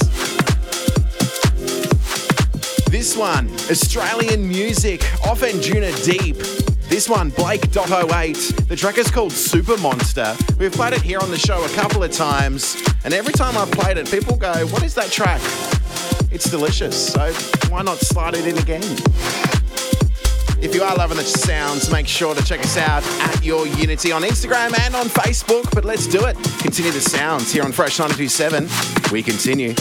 This 2.92 3.16
one, 3.16 3.50
Australian 3.72 4.46
music, 4.46 5.02
off 5.24 5.40
Anjuna 5.44 6.04
Deep. 6.04 6.36
This 6.90 7.08
one, 7.08 7.30
Blake.08. 7.30 8.68
The 8.68 8.76
track 8.76 8.98
is 8.98 9.10
called 9.10 9.32
Supermonster. 9.32 10.36
We've 10.60 10.74
played 10.74 10.92
it 10.92 11.02
here 11.02 11.20
on 11.20 11.32
the 11.32 11.40
show 11.40 11.64
a 11.64 11.70
couple 11.70 12.04
of 12.04 12.12
times, 12.12 12.76
and 13.06 13.14
every 13.14 13.32
time 13.32 13.58
I've 13.58 13.72
played 13.72 13.96
it, 13.96 14.12
people 14.12 14.36
go, 14.36 14.52
What 14.68 14.84
is 14.84 14.94
that 14.96 15.10
track? 15.10 15.40
It's 16.34 16.50
delicious, 16.50 17.14
so 17.14 17.32
why 17.74 17.82
not 17.82 17.98
slide 17.98 18.36
it 18.36 18.46
in 18.46 18.56
again? 18.60 18.84
If 20.62 20.76
you 20.76 20.84
are 20.84 20.96
loving 20.96 21.18
the 21.18 21.24
sounds, 21.24 21.90
make 21.92 22.08
sure 22.08 22.36
to 22.36 22.44
check 22.46 22.60
us 22.60 22.78
out 22.78 23.04
at 23.04 23.44
Your 23.44 23.66
Unity 23.66 24.12
on 24.12 24.22
Instagram 24.22 24.78
and 24.80 24.96
on 24.96 25.08
Facebook. 25.08 25.74
But 25.74 25.84
let's 25.84 26.06
do 26.06 26.24
it. 26.26 26.36
Continue 26.60 26.92
the 26.92 27.02
sounds 27.02 27.52
here 27.52 27.64
on 27.64 27.72
Fresh 27.72 27.98
927. 27.98 28.70
We 29.12 29.24
continue. 29.24 29.74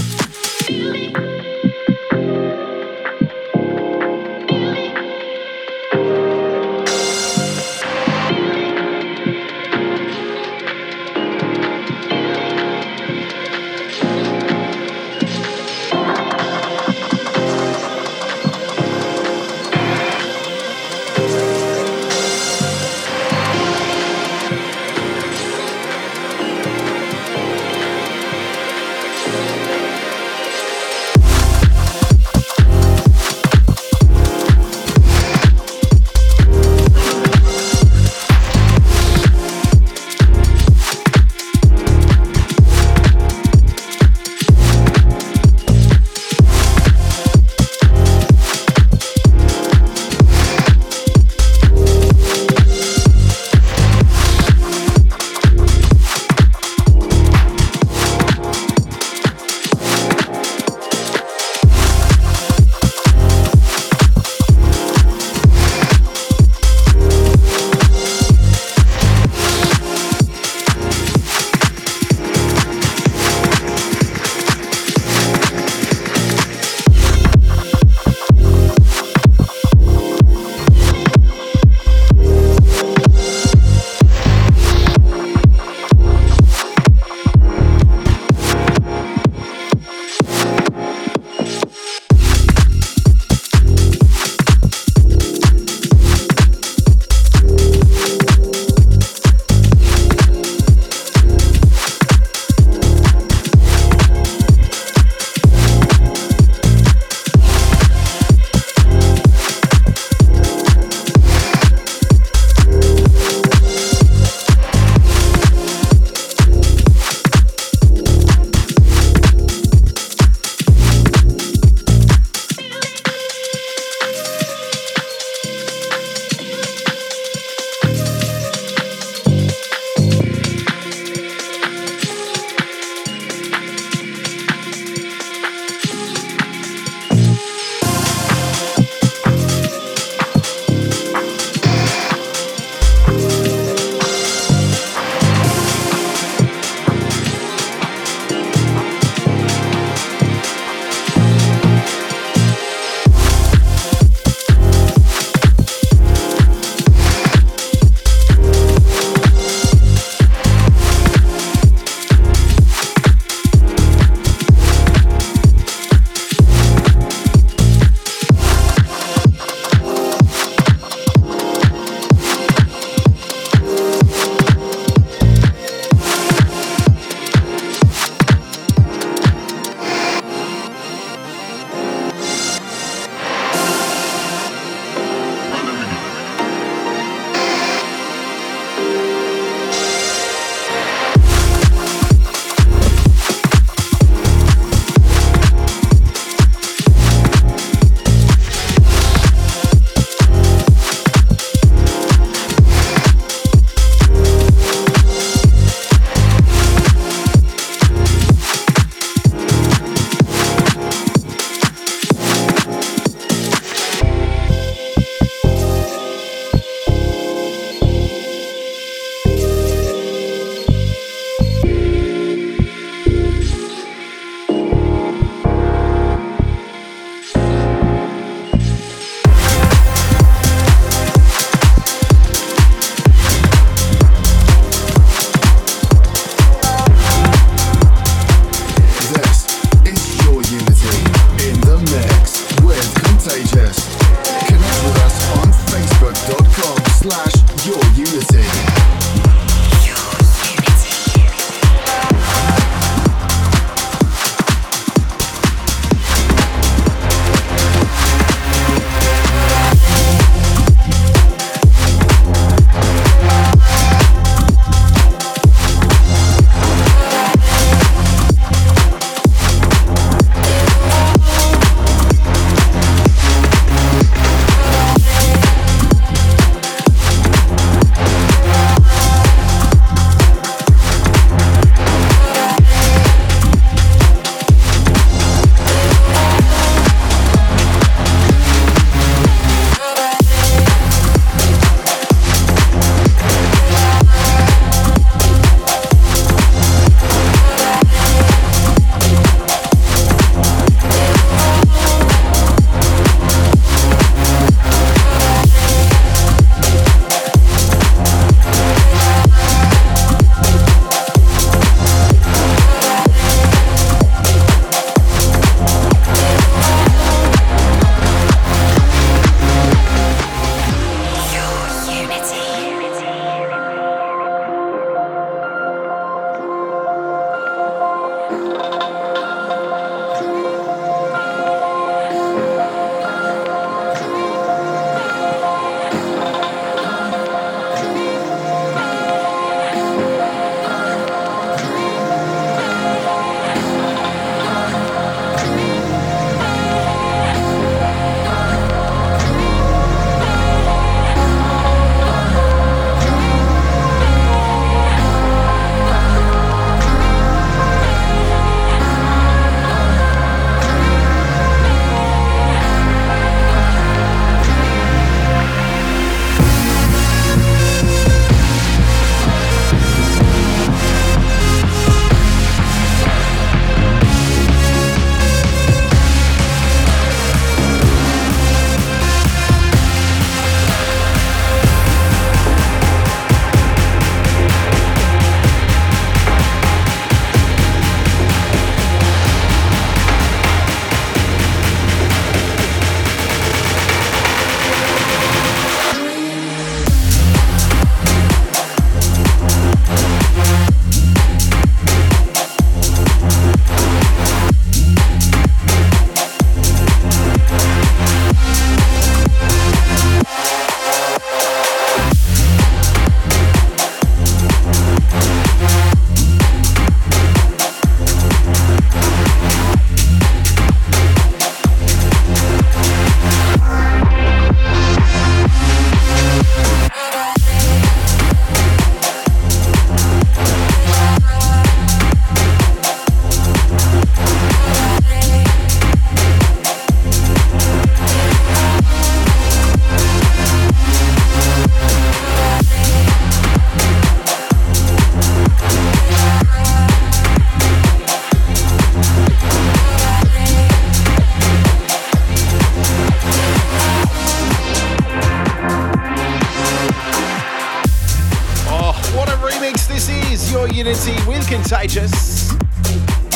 Contagious. 461.52 462.50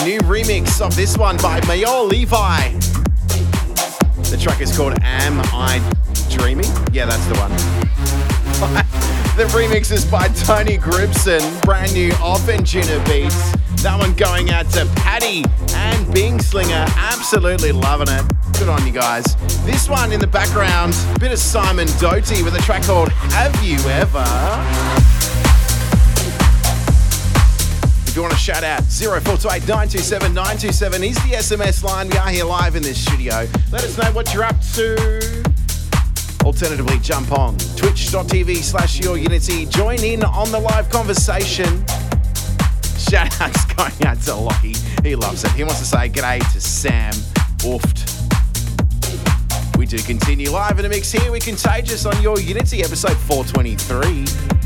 New 0.03 0.19
remix 0.21 0.81
of 0.81 0.97
this 0.97 1.19
one 1.19 1.37
by 1.37 1.61
Maor 1.61 2.09
Levi. 2.09 2.71
The 4.31 4.39
track 4.41 4.63
is 4.63 4.75
called 4.75 4.95
Am 5.03 5.39
I 5.53 5.83
Dreaming? 6.31 6.65
Yeah, 6.93 7.05
that's 7.05 7.27
the 7.27 7.35
one. 7.35 7.51
the 9.37 9.45
remix 9.53 9.93
is 9.93 10.07
by 10.07 10.29
Tony 10.29 10.79
Gribsun, 10.79 11.61
brand 11.61 11.93
new 11.93 12.11
off 12.15 12.41
Anjunabeats. 12.47 13.83
That 13.83 13.99
one 14.01 14.15
going 14.15 14.49
out 14.49 14.71
to 14.71 14.87
Paddy 14.97 15.45
and 15.75 16.15
Bing 16.15 16.41
Slinger. 16.41 16.87
Absolutely 16.97 17.73
loving 17.73 18.09
it. 18.09 18.25
Good 18.59 18.71
on 18.71 18.87
you 18.87 18.95
guys. 18.95 19.37
This 19.67 19.91
one 19.91 20.11
in 20.11 20.21
the 20.21 20.27
background, 20.27 20.97
bit 21.21 21.33
of 21.33 21.39
Simon 21.39 21.87
Doty 22.01 22.43
with 22.43 22.55
a 22.55 22.61
track 22.61 22.85
called 22.85 23.11
Have 23.11 23.63
You 23.63 23.77
Ever? 23.91 25.36
You 28.17 28.23
want 28.23 28.33
to 28.33 28.41
shout 28.41 28.65
out, 28.65 28.83
0428 28.85 29.69
927 29.69 30.33
927 30.33 31.05
is 31.05 31.17
the 31.17 31.37
SMS 31.37 31.85
line. 31.85 32.09
We 32.09 32.17
are 32.17 32.31
here 32.31 32.47
live 32.47 32.75
in 32.75 32.83
this 32.83 32.99
studio. 32.99 33.47
Let 33.71 33.85
us 33.85 33.99
know 33.99 34.11
what 34.13 34.33
you're 34.33 34.45
up 34.45 34.59
to. 34.73 35.45
Alternatively, 36.43 36.99
jump 37.01 37.31
on 37.33 37.59
twitch.tv 37.77 38.57
slash 38.63 39.01
your 39.01 39.19
unity. 39.19 39.67
Join 39.67 40.03
in 40.03 40.25
on 40.25 40.51
the 40.51 40.59
live 40.59 40.89
conversation. 40.89 41.85
Shout 42.97 43.39
outs 43.39 43.67
going 43.75 44.07
out 44.07 44.19
to 44.23 44.35
Lockie. 44.35 44.77
He 45.03 45.15
loves 45.15 45.45
it. 45.45 45.51
He 45.51 45.65
wants 45.65 45.81
to 45.81 45.85
say 45.85 46.09
g'day 46.09 46.39
to 46.55 46.59
Sam 46.59 47.13
Ooft. 47.69 48.17
We 49.77 49.85
do 49.85 49.99
continue 49.99 50.49
live 50.49 50.79
in 50.79 50.85
the 50.85 50.89
mix 50.89 51.13
here 51.13 51.31
with 51.31 51.45
Contagious 51.45 52.07
on 52.07 52.23
your 52.23 52.41
Unity 52.41 52.83
episode 52.83 53.19
423. 53.19 54.66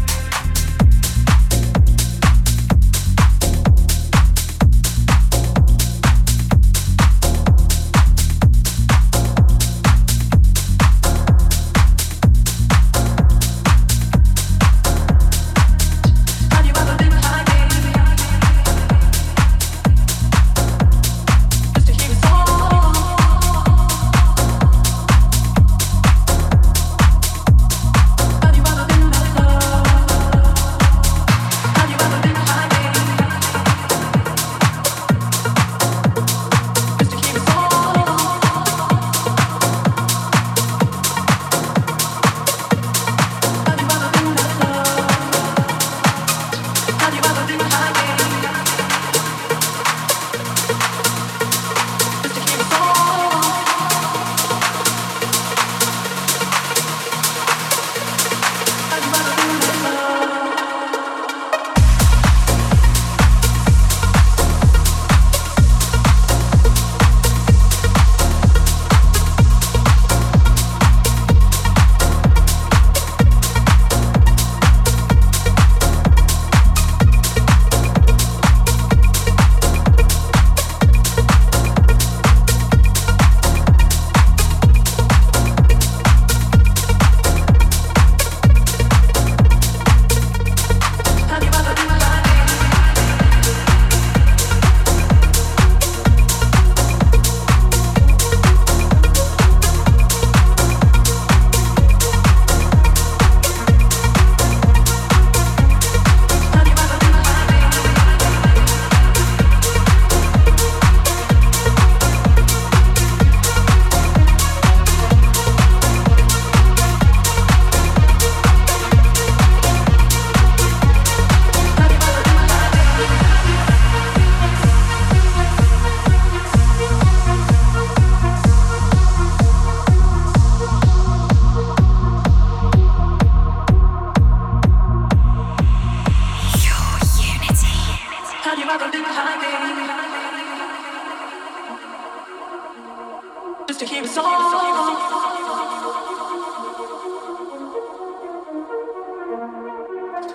just 143.70 143.78
to 143.78 143.86
hear 143.86 144.02
a 144.02 144.08
song. 144.08 144.24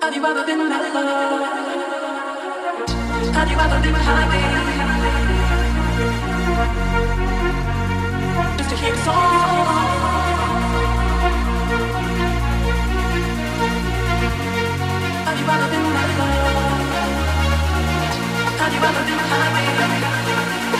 Have 0.00 0.14
you 0.16 0.24
ever 0.24 0.46
been 0.46 0.60
alone? 0.60 0.72
Have 3.34 3.50
you 3.50 3.58
ever 3.64 3.78
been? 3.82 3.94
Just 8.56 8.70
to 8.70 8.76
hear 8.76 8.96
song. 9.04 9.66
Have 15.26 15.38
you 15.38 15.46
ever 15.52 15.68
been? 15.72 15.84
Have 18.60 18.72
you 18.72 18.80
ever 18.80 19.04
been? 19.04 20.75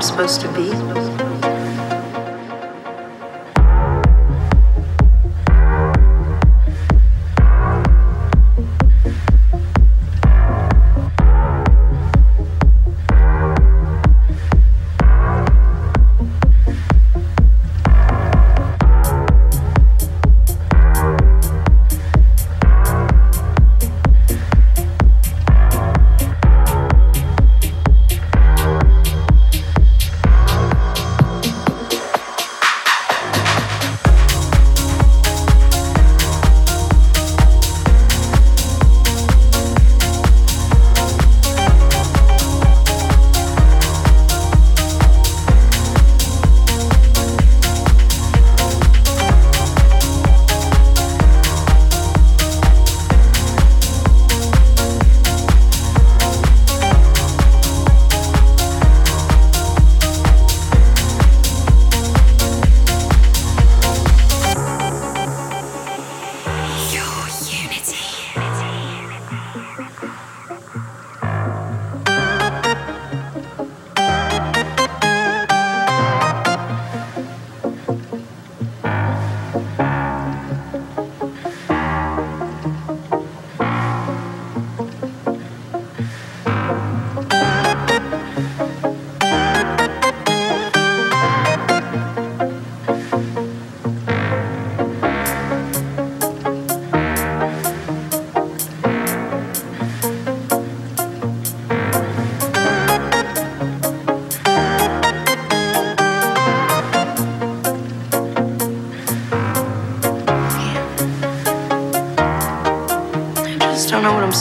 Supposed 0.00 0.40
to 0.40 0.48
be. 0.52 0.79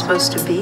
Supposed 0.09 0.31
to 0.31 0.43
be. 0.45 0.58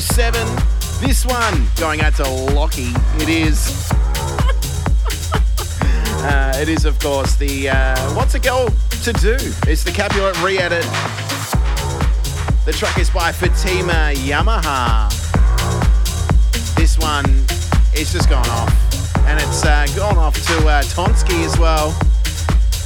727. 0.00 1.06
This 1.06 1.24
one 1.24 1.68
going 1.76 2.00
out 2.00 2.16
to 2.16 2.28
Lockie. 2.52 2.90
It 3.22 3.28
is. 3.28 3.92
uh, 6.24 6.52
it 6.60 6.68
is, 6.68 6.84
of 6.84 6.98
course, 6.98 7.36
the 7.36 7.68
uh, 7.68 7.96
What's 8.14 8.34
a 8.34 8.40
Girl 8.40 8.68
to 9.02 9.12
Do? 9.12 9.36
It's 9.68 9.84
the 9.84 9.92
Capulet 9.92 10.36
re 10.42 10.58
edit. 10.58 10.82
The 12.64 12.72
track 12.72 12.98
is 12.98 13.08
by 13.08 13.30
Fatima 13.30 14.12
Yamaha. 14.14 15.10
This 16.74 16.98
one 16.98 17.24
is 17.94 18.12
just 18.12 18.28
gone 18.28 18.48
off. 18.48 18.74
And 19.26 19.38
it's 19.40 19.64
uh, 19.64 19.86
gone 19.94 20.18
off 20.18 20.34
to 20.34 20.66
uh, 20.66 20.82
Tonsky 20.82 21.44
as 21.44 21.56
well. 21.56 21.96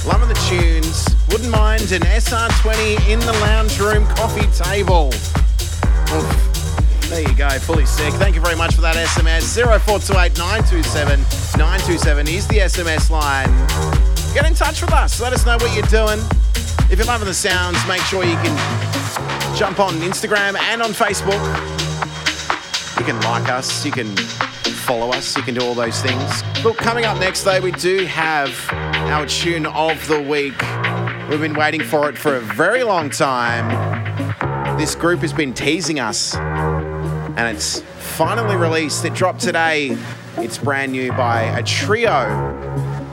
Loving 0.05 0.29
the 0.29 0.39
tunes. 0.47 1.07
Wouldn't 1.31 1.49
mind 1.49 1.91
an 1.91 2.01
SR20 2.01 3.09
in 3.09 3.19
the 3.19 3.33
lounge 3.41 3.79
room 3.79 4.05
coffee 4.15 4.45
table. 4.63 5.11
Oof. 6.13 6.48
There 7.09 7.27
you 7.27 7.35
go, 7.35 7.49
fully 7.59 7.87
sick. 7.87 8.13
Thank 8.13 8.35
you 8.35 8.41
very 8.41 8.55
much 8.55 8.75
for 8.75 8.81
that 8.81 8.95
SMS. 8.95 9.55
0428 9.57 10.37
927 10.37 11.19
927 11.57 12.27
is 12.27 12.47
the 12.47 12.59
SMS 12.59 13.09
line. 13.09 13.49
Get 14.33 14.45
in 14.45 14.53
touch 14.53 14.81
with 14.81 14.93
us. 14.93 15.19
Let 15.19 15.33
us 15.33 15.43
know 15.43 15.57
what 15.57 15.73
you're 15.73 15.83
doing. 15.87 16.19
If 16.91 16.97
you're 16.97 17.07
loving 17.07 17.27
the 17.27 17.33
sounds, 17.33 17.77
make 17.87 18.01
sure 18.01 18.23
you 18.23 18.35
can 18.35 18.55
jump 19.57 19.79
on 19.79 19.93
Instagram 19.95 20.55
and 20.57 20.83
on 20.83 20.91
Facebook. 20.91 21.41
You 22.99 23.05
can 23.05 23.19
like 23.21 23.49
us, 23.49 23.83
you 23.83 23.91
can 23.91 24.15
follow 24.15 25.09
us, 25.11 25.35
you 25.35 25.41
can 25.41 25.55
do 25.55 25.61
all 25.61 25.73
those 25.73 26.01
things. 26.01 26.43
Look, 26.63 26.77
coming 26.77 27.05
up 27.05 27.19
next, 27.19 27.43
though, 27.43 27.59
we 27.59 27.71
do 27.71 28.05
have 28.05 28.53
our 28.71 29.25
tune 29.25 29.65
of 29.65 30.07
the 30.07 30.21
week. 30.21 30.61
We've 31.29 31.41
been 31.41 31.53
waiting 31.53 31.81
for 31.83 32.09
it 32.09 32.17
for 32.17 32.35
a 32.35 32.39
very 32.39 32.83
long 32.83 33.09
time. 33.09 33.67
This 34.77 34.95
group 34.95 35.19
has 35.19 35.33
been 35.33 35.53
teasing 35.53 35.99
us, 35.99 36.35
and 37.39 37.55
it's 37.55 37.79
finally 38.17 38.57
released. 38.57 39.05
It 39.05 39.13
dropped 39.13 39.39
today. 39.39 39.97
It's 40.35 40.57
brand 40.57 40.91
new 40.91 41.13
by 41.13 41.43
a 41.57 41.63
trio 41.63 42.51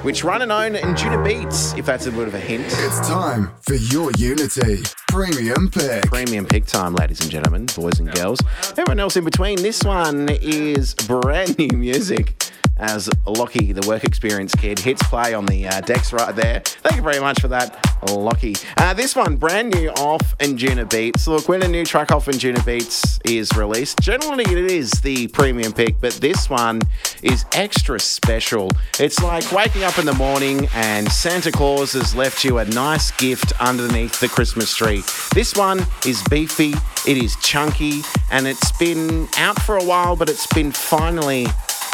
which 0.03 0.25
run 0.25 0.43
and 0.43 0.51
own 0.51 0.75
Anjunabeats, 0.75 1.79
if 1.79 1.87
that's 1.87 2.07
a 2.07 2.11
bit 2.11 2.27
of 2.27 2.35
a 2.35 2.41
hint. 2.41 2.65
It's 2.67 3.09
time 3.09 3.53
for 3.63 3.75
your 3.75 4.11
Unity 4.19 4.83
Premium 5.09 5.71
Pick. 5.71 6.07
Premium 6.07 6.45
pick 6.45 6.67
time, 6.67 6.95
ladies 6.95 7.21
and 7.21 7.31
gentlemen, 7.31 7.67
boys 7.77 8.01
and 8.01 8.13
girls. 8.13 8.41
Everyone 8.71 8.99
else 8.99 9.17
in 9.17 9.25
between, 9.25 9.63
this 9.63 9.85
one 9.85 10.29
is 10.29 10.95
brand 10.95 11.57
new 11.57 11.77
music 11.77 12.46
as 12.77 13.09
Lockie, 13.27 13.73
the 13.73 13.87
work 13.89 14.05
experience 14.05 14.55
kid, 14.55 14.79
hits 14.79 15.03
play 15.05 15.35
on 15.35 15.47
the 15.47 15.67
uh, 15.67 15.81
decks 15.81 16.13
right 16.13 16.35
there. 16.35 16.61
Thank 16.61 16.97
you 16.97 17.03
very 17.03 17.21
much 17.21 17.41
for 17.41 17.49
that, 17.49 17.79
Lockie. 18.11 18.55
Uh, 18.77 18.93
this 18.95 19.17
one, 19.17 19.37
brand 19.37 19.75
new 19.75 19.91
off 19.91 20.37
Anjunabeats. 20.39 21.27
Look, 21.27 21.49
when 21.49 21.63
a 21.63 21.69
new 21.69 21.85
track 21.85 22.13
off 22.13 22.27
Anjunabeats 22.27 23.21
is 23.25 23.57
released, 23.57 24.01
generally 24.01 24.45
it 24.45 24.71
is 24.71 24.91
the 25.03 25.29
premium 25.29 25.73
pick, 25.73 26.01
but 26.01 26.13
this 26.15 26.51
one 26.51 26.81
is 27.23 27.45
extra 27.53 27.99
special. 27.99 28.71
It's 28.99 29.23
like 29.23 29.51
waking 29.53 29.85
up 29.85 29.99
in 29.99 30.07
the 30.07 30.15
morning 30.15 30.69
and 30.75 31.11
Santa 31.11 31.51
Claus 31.51 31.93
has 31.95 32.15
left 32.15 32.45
you 32.45 32.59
a 32.59 32.65
nice 32.67 33.11
gift 33.13 33.53
underneath 33.61 34.21
the 34.21 34.29
Christmas 34.29 34.75
tree. 34.75 35.03
This 35.35 35.55
one 35.55 35.87
is 36.07 36.23
beefy, 36.29 36.75
it 37.07 37.17
is 37.17 37.37
chunky, 37.37 38.03
and 38.31 38.47
it's 38.47 38.73
been 38.79 39.29
out 39.39 39.61
for 39.63 39.77
a 39.77 39.85
while, 39.85 40.17
but 40.17 40.29
it's 40.29 40.47
been 40.49 40.73
finally 40.73 41.47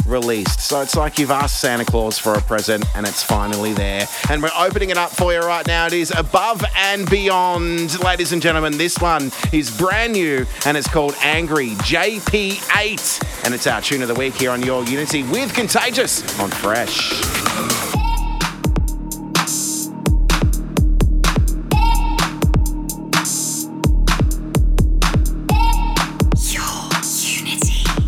released. 0.06 0.60
So 0.60 0.80
it's 0.80 0.96
like 0.96 1.18
you've 1.18 1.30
asked 1.30 1.60
Santa 1.60 1.84
Claus 1.84 2.18
for 2.18 2.34
a 2.34 2.40
present 2.40 2.84
and 2.96 3.06
it's 3.06 3.22
finally 3.22 3.72
there. 3.72 4.06
And 4.30 4.42
we're 4.42 4.50
opening 4.58 4.90
it 4.90 4.98
up 4.98 5.10
for 5.10 5.32
you 5.32 5.40
right 5.40 5.66
now. 5.66 5.86
It 5.86 5.92
is 5.92 6.10
Above 6.10 6.64
and 6.76 7.08
Beyond. 7.08 8.02
Ladies 8.02 8.32
and 8.32 8.42
gentlemen, 8.42 8.78
this 8.78 8.98
one 8.98 9.30
is 9.52 9.76
brand 9.76 10.12
new 10.12 10.46
and 10.66 10.76
it's 10.76 10.88
called 10.88 11.14
Angry 11.22 11.70
JP8. 11.70 13.44
And 13.44 13.54
it's 13.54 13.66
our 13.66 13.80
tune 13.80 14.02
of 14.02 14.08
the 14.08 14.14
week 14.14 14.34
here 14.34 14.50
on 14.50 14.62
Your 14.62 14.84
Unity 14.84 15.22
with 15.24 15.54
Contagious 15.54 16.38
on 16.40 16.50
Fresh. 16.50 18.01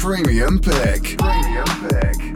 Premium 0.05 0.59
Pick. 0.59 1.17
Premium 1.17 1.65
Pick. 1.89 2.34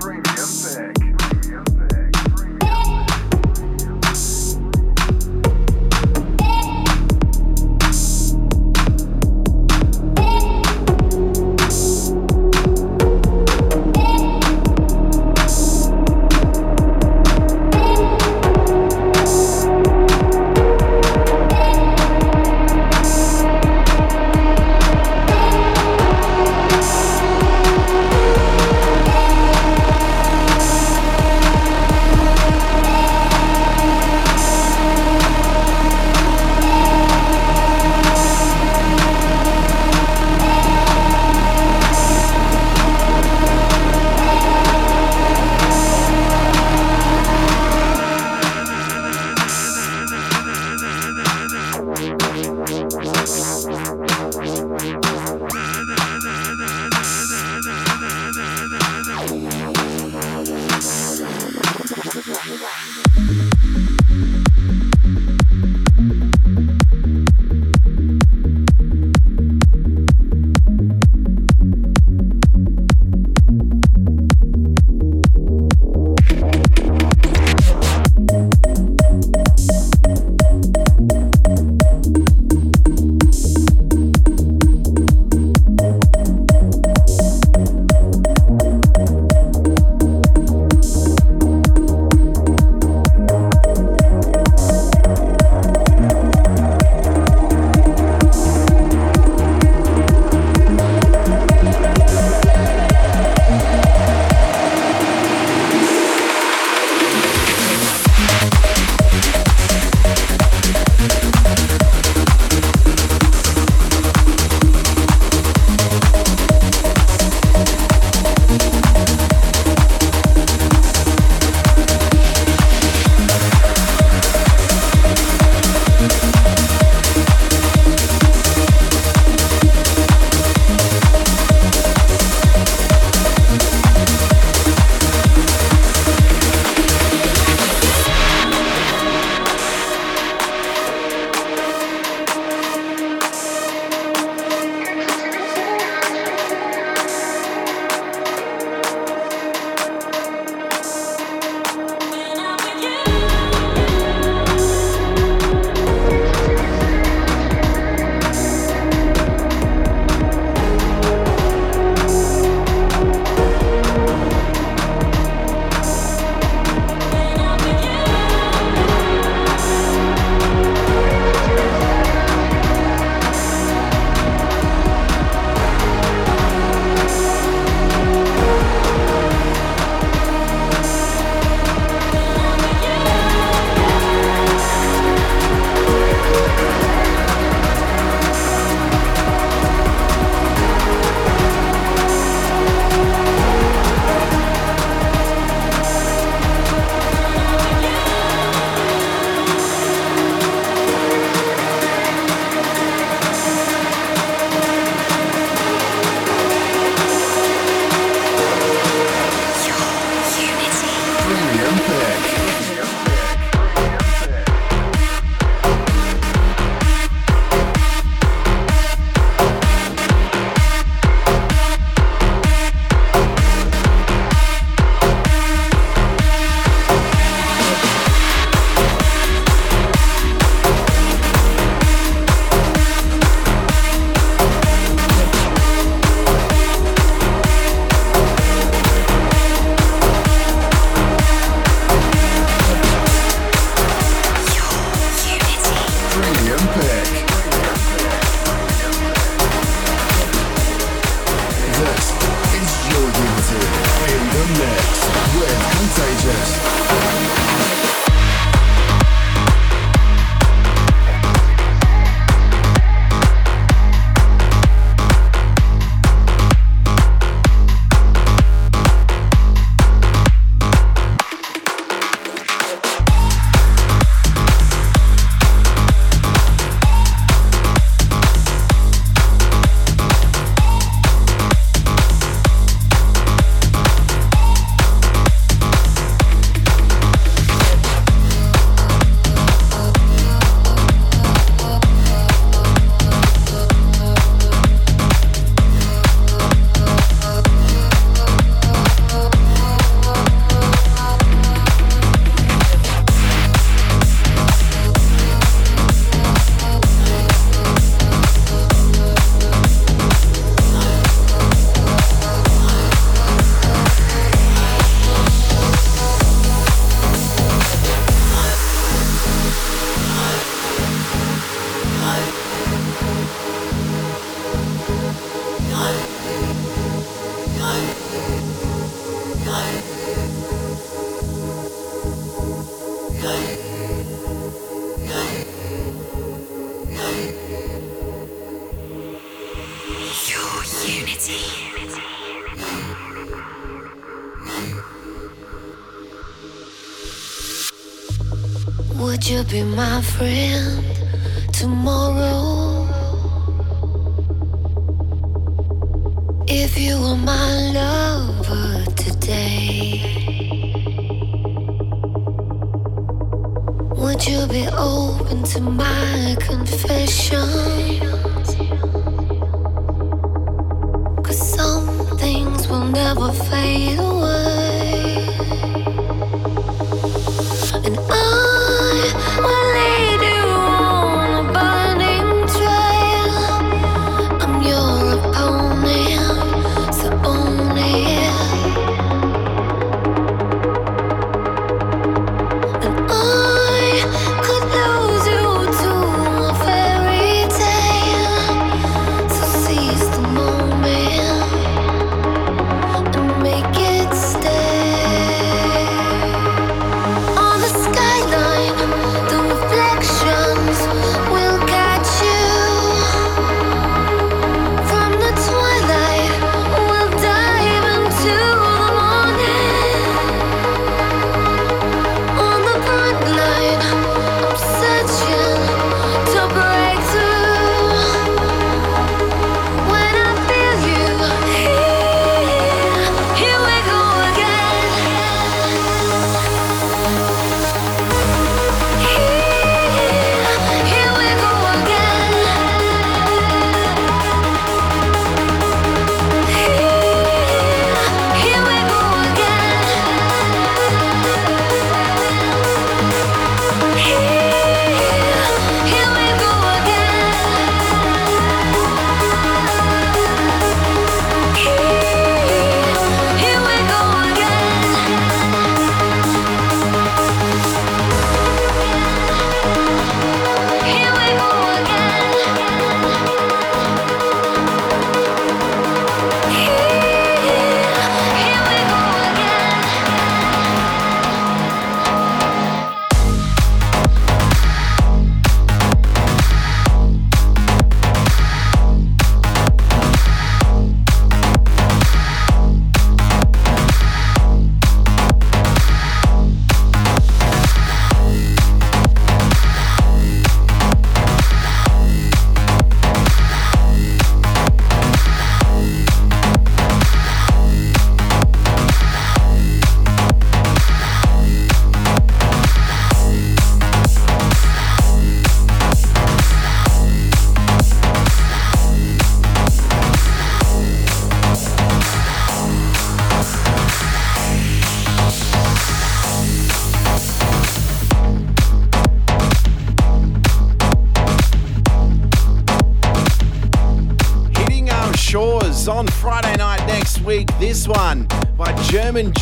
Friend 350.19 350.78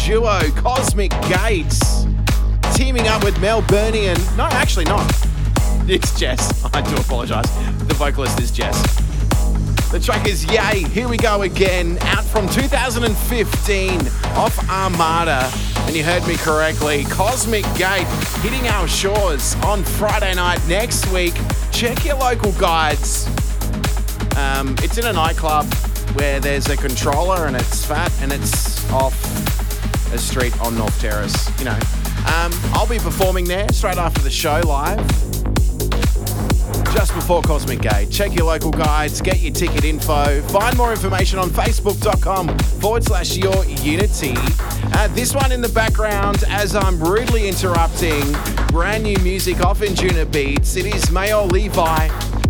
duo 0.06 0.38
Cosmic 0.54 1.10
Gates, 1.22 2.06
teaming 2.74 3.08
up 3.08 3.24
with 3.24 3.34
Melburnian. 3.38 4.16
No, 4.36 4.44
actually 4.44 4.84
not. 4.84 5.12
It's 5.88 6.18
JES. 6.18 6.64
I 6.74 6.80
do 6.80 6.96
apologise. 6.96 7.48
The 7.86 7.94
vocalist 7.94 8.40
is 8.40 8.50
JES. 8.50 8.80
The 9.90 10.00
track 10.00 10.26
is 10.26 10.44
Yai, 10.44 10.78
Here 10.88 11.08
We 11.08 11.16
Go 11.16 11.42
Again, 11.42 11.96
out 12.02 12.24
from 12.24 12.48
2015 12.48 14.00
off 14.34 14.68
Armada. 14.68 15.48
And 15.86 15.94
you 15.94 16.02
heard 16.02 16.26
me 16.26 16.36
correctly, 16.36 17.04
Cosmic 17.04 17.64
Gate 17.76 18.06
hitting 18.42 18.66
our 18.66 18.88
shores 18.88 19.54
on 19.64 19.84
Friday 19.84 20.34
night 20.34 20.60
next 20.68 21.06
week. 21.12 21.34
Check 21.70 22.04
your 22.04 22.16
local 22.16 22.52
guides. 22.52 23.28
Um, 24.36 24.74
it's 24.82 24.98
in 24.98 25.06
a 25.06 25.12
nightclub 25.12 25.66
where 26.14 26.40
there's 26.40 26.68
a 26.68 26.76
controller 26.76 27.46
and 27.46 27.54
it's 27.54 27.84
fat 27.84 28.12
and 28.20 28.32
it's 28.32 28.88
off 28.90 29.25
a 30.12 30.18
street 30.18 30.58
on 30.60 30.76
North 30.76 30.98
Terrace. 31.00 31.48
You 31.58 31.66
know, 31.66 31.78
um, 32.34 32.52
I'll 32.72 32.88
be 32.88 32.98
performing 32.98 33.44
there 33.44 33.68
straight 33.72 33.98
after 33.98 34.20
the 34.22 34.30
show 34.30 34.60
live. 34.60 35.06
Just 36.92 37.14
before 37.14 37.42
Cosmic 37.42 37.82
Gate. 37.82 38.10
Check 38.10 38.34
your 38.34 38.46
local 38.46 38.70
guides, 38.70 39.20
get 39.20 39.40
your 39.40 39.52
ticket 39.52 39.84
info, 39.84 40.40
find 40.42 40.76
more 40.76 40.92
information 40.92 41.38
on 41.38 41.50
facebook.com 41.50 42.58
forward 42.80 43.04
slash 43.04 43.36
your 43.36 43.64
unity. 43.66 44.34
Uh, 44.36 45.08
this 45.08 45.34
one 45.34 45.52
in 45.52 45.60
the 45.60 45.68
background 45.68 46.42
as 46.48 46.74
I'm 46.74 46.98
rudely 46.98 47.48
interrupting 47.48 48.24
brand 48.68 49.04
new 49.04 49.18
music 49.18 49.60
off 49.60 49.80
Anjunabeats. 49.80 50.76
It 50.76 50.86
is 50.86 51.04
Maor 51.06 51.50
Levi, 51.50 52.08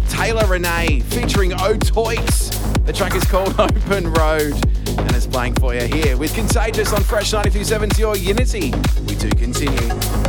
Taylr 0.08 0.46
Renee 0.46 1.00
featuring 1.00 1.50
OTIOT. 1.50 2.84
The 2.86 2.92
track 2.92 3.14
is 3.16 3.24
called 3.24 3.54
Open 3.58 4.12
Road 4.12 4.75
and 5.06 5.16
it's 5.16 5.26
playing 5.26 5.54
for 5.54 5.74
you 5.74 5.82
here 5.82 6.16
with 6.16 6.34
Contagious 6.34 6.92
on 6.92 7.02
Fresh 7.02 7.32
937's 7.32 7.98
Your 7.98 8.16
Unity. 8.16 8.72
We 9.06 9.14
do 9.14 9.30
continue. 9.30 10.25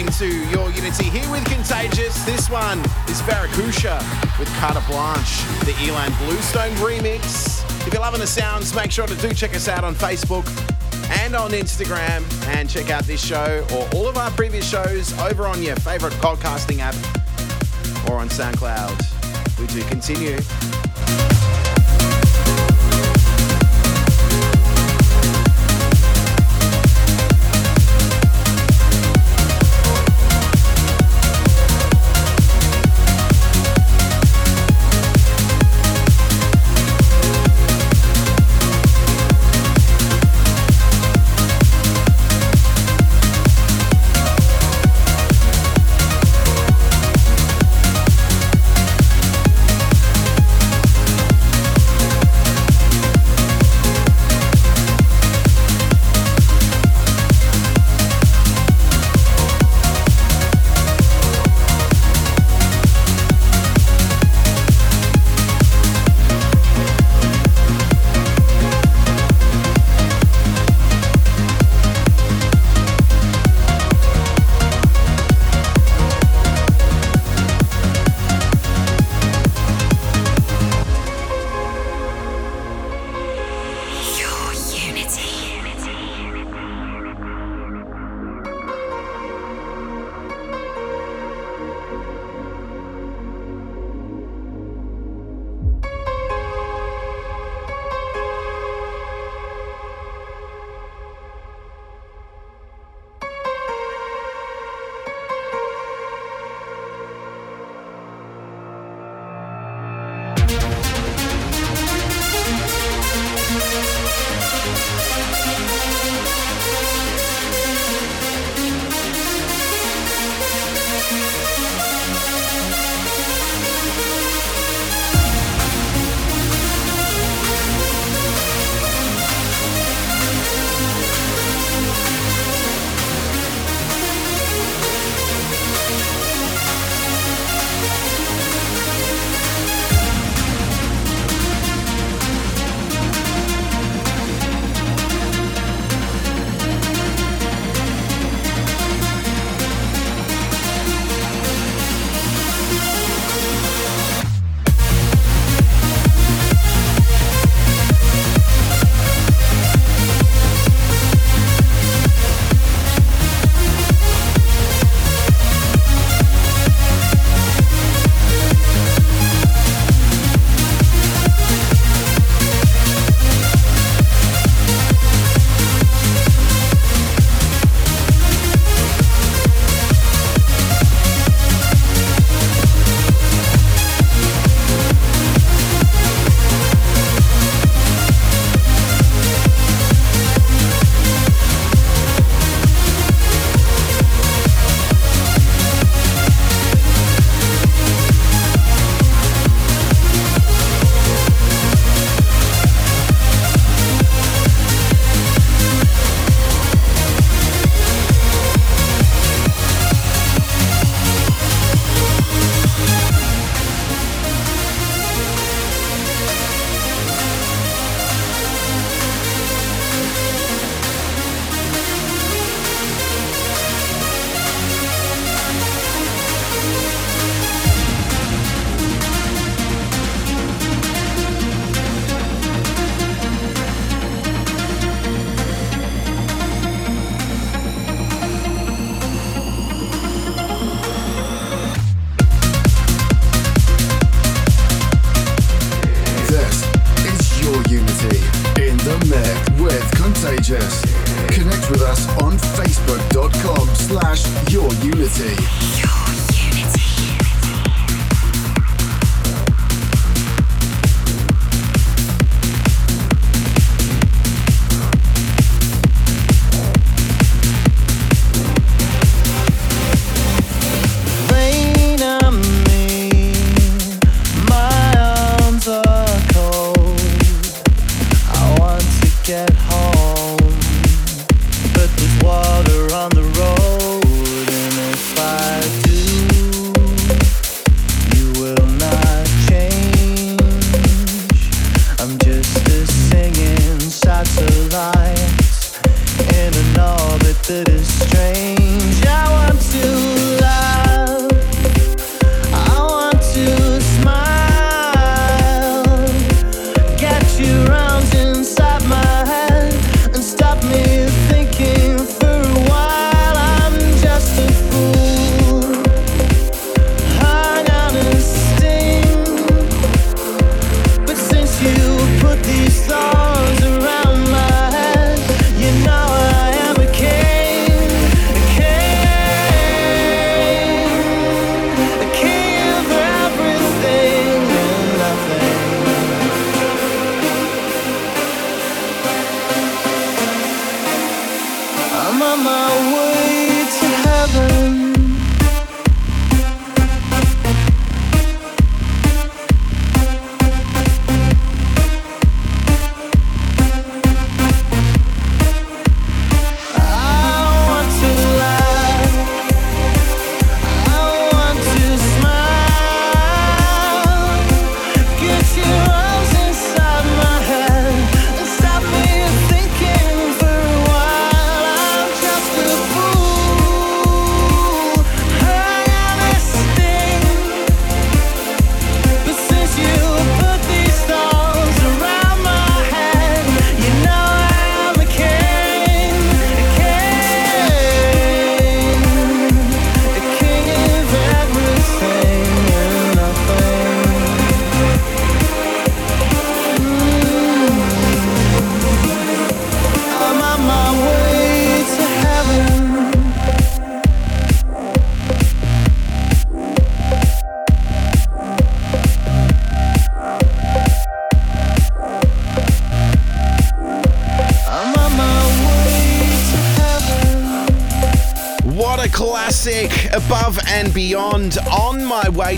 Listening 0.00 0.30
to 0.30 0.50
Your 0.50 0.70
Unity 0.70 1.10
here 1.10 1.30
with 1.30 1.44
Contagious. 1.44 2.24
This 2.24 2.48
one 2.48 2.78
is 3.08 3.20
Veracocha 3.22 3.98
with 4.38 4.48
Carte 4.54 4.82
Blanche, 4.86 5.42
the 5.66 5.72
Ilan 5.72 6.16
Bluestone 6.24 6.70
remix. 6.76 7.62
If 7.86 7.92
you're 7.92 8.00
loving 8.00 8.20
the 8.20 8.26
sounds, 8.26 8.74
make 8.74 8.90
sure 8.90 9.06
to 9.06 9.14
do 9.16 9.34
check 9.34 9.54
us 9.54 9.68
out 9.68 9.84
on 9.84 9.94
Facebook 9.94 10.46
and 11.20 11.34
on 11.36 11.50
Instagram 11.50 12.24
and 12.48 12.70
check 12.70 12.88
out 12.88 13.04
this 13.04 13.22
show 13.22 13.66
or 13.74 13.86
all 13.94 14.08
of 14.08 14.16
our 14.16 14.30
previous 14.30 14.66
shows 14.66 15.12
over 15.18 15.46
on 15.46 15.62
your 15.62 15.76
favorite 15.76 16.14
podcasting 16.14 16.78
app 16.78 16.94
or 18.08 18.16
on 18.16 18.30
SoundCloud. 18.30 19.58
We 19.58 19.66
do 19.66 19.82
continue. 19.88 20.38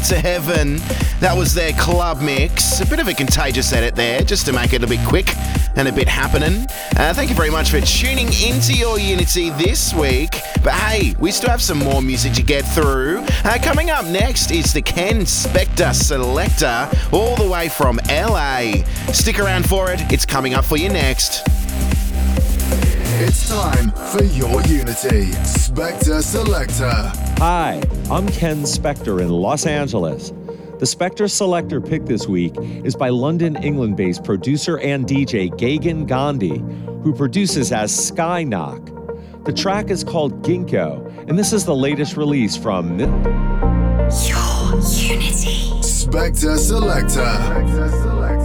To 0.04 0.18
Heaven. 0.18 0.76
That 1.20 1.36
was 1.36 1.54
their 1.54 1.72
club 1.72 2.20
mix. 2.20 2.80
A 2.80 2.86
bit 2.86 2.98
of 2.98 3.08
a 3.08 3.14
contagious 3.14 3.72
edit 3.72 3.94
there, 3.94 4.22
just 4.22 4.46
to 4.46 4.52
make 4.52 4.72
it 4.72 4.82
a 4.82 4.86
bit 4.86 5.00
quick 5.06 5.28
and 5.76 5.86
a 5.86 5.92
bit 5.92 6.08
happening. 6.08 6.66
Uh, 6.96 7.14
thank 7.14 7.30
you 7.30 7.36
very 7.36 7.50
much 7.50 7.70
for 7.70 7.80
tuning 7.80 8.26
into 8.26 8.74
your 8.74 8.98
Unity 8.98 9.50
this 9.50 9.94
week. 9.94 10.40
But 10.62 10.72
hey, 10.74 11.14
we 11.18 11.30
still 11.30 11.50
have 11.50 11.62
some 11.62 11.78
more 11.78 12.02
music 12.02 12.32
to 12.34 12.42
get 12.42 12.62
through. 12.62 13.24
Uh, 13.44 13.58
coming 13.62 13.90
up 13.90 14.04
next 14.06 14.50
is 14.50 14.72
the 14.72 14.82
Ken 14.82 15.20
Spector 15.20 15.94
Selector, 15.94 16.90
all 17.12 17.36
the 17.36 17.48
way 17.48 17.68
from 17.68 18.00
LA. 18.08 18.82
Stick 19.12 19.38
around 19.38 19.68
for 19.68 19.92
it, 19.92 20.00
it's 20.12 20.26
coming 20.26 20.54
up 20.54 20.64
for 20.64 20.76
you 20.76 20.88
next. 20.88 21.61
It's 23.24 23.48
time 23.48 23.92
for 23.92 24.24
your 24.24 24.60
Unity 24.62 25.30
Spectre 25.44 26.20
Selector. 26.22 26.90
Hi, 27.38 27.80
I'm 28.10 28.26
Ken 28.26 28.62
Spector 28.62 29.20
in 29.20 29.28
Los 29.28 29.64
Angeles. 29.64 30.32
The 30.80 30.86
Spectre 30.86 31.28
Selector 31.28 31.80
pick 31.80 32.04
this 32.06 32.26
week 32.26 32.52
is 32.82 32.96
by 32.96 33.10
London, 33.10 33.54
England 33.62 33.96
based 33.96 34.24
producer 34.24 34.80
and 34.80 35.06
DJ 35.06 35.50
Gagan 35.50 36.04
Gandhi, 36.08 36.58
who 37.04 37.14
produces 37.14 37.70
as 37.70 37.94
Sky 37.94 38.42
Knock. 38.42 38.90
The 39.44 39.52
track 39.52 39.90
is 39.90 40.02
called 40.02 40.42
Ginkgo, 40.42 41.06
and 41.28 41.38
this 41.38 41.52
is 41.52 41.64
the 41.64 41.76
latest 41.76 42.16
release 42.16 42.56
from. 42.56 42.98
Your 42.98 43.08
Unity. 44.82 45.80
Spectre 45.80 46.56
Selector. 46.56 48.41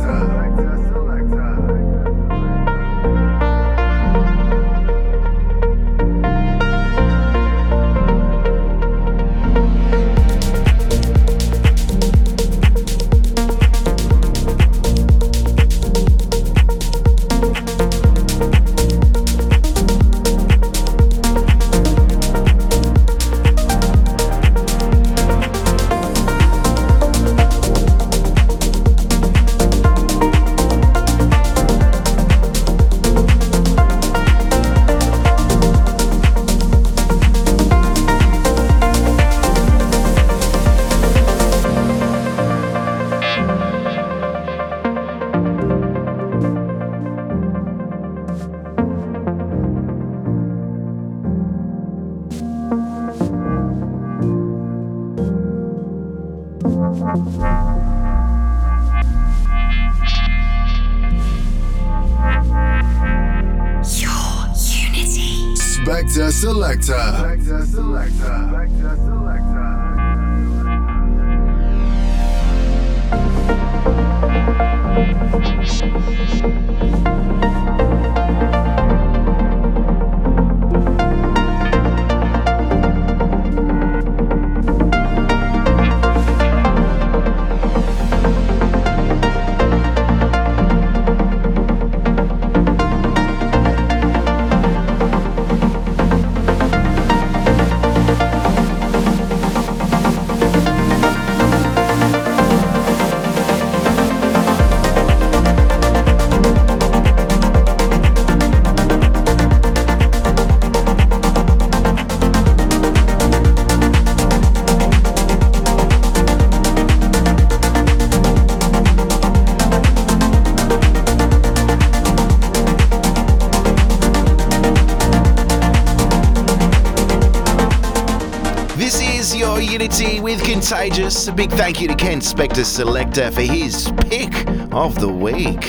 Contagious. 130.68 131.30
A 131.30 131.32
big 131.32 131.50
thank 131.52 131.80
you 131.80 131.88
to 131.88 131.96
Ken 131.96 132.20
Spector 132.20 132.66
Selector 132.66 133.32
for 133.32 133.40
his 133.40 133.90
pick 134.10 134.34
of 134.74 135.00
the 135.00 135.08
week. 135.08 135.64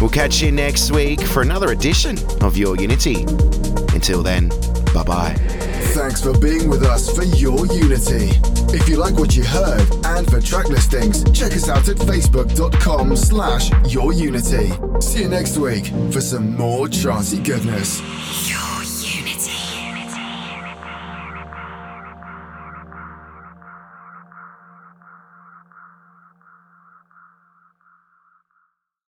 We'll 0.00 0.10
catch 0.10 0.40
you 0.40 0.52
next 0.52 0.92
week 0.92 1.20
for 1.20 1.42
another 1.42 1.72
edition 1.72 2.16
of 2.40 2.56
Your 2.56 2.76
Unity. 2.76 3.22
Until 3.94 4.22
then, 4.22 4.50
bye 4.94 5.02
bye. 5.02 5.34
Thanks 5.92 6.22
for 6.22 6.38
being 6.38 6.68
with 6.68 6.84
us 6.84 7.12
for 7.12 7.24
Your 7.24 7.66
Unity. 7.66 8.30
If 8.72 8.88
you 8.88 8.96
like 8.96 9.14
what 9.14 9.34
you 9.34 9.42
heard 9.42 9.88
and 10.04 10.30
for 10.30 10.40
track 10.40 10.68
listings, 10.68 11.24
check 11.32 11.50
us 11.50 11.68
out 11.68 11.88
at 11.88 11.96
facebook.com 11.96 13.16
slash 13.16 13.70
yourunity. 13.70 15.02
See 15.02 15.22
you 15.22 15.28
next 15.28 15.56
week 15.56 15.86
for 16.12 16.20
some 16.20 16.56
more 16.56 16.86
charty 16.86 17.44
goodness. 17.44 18.00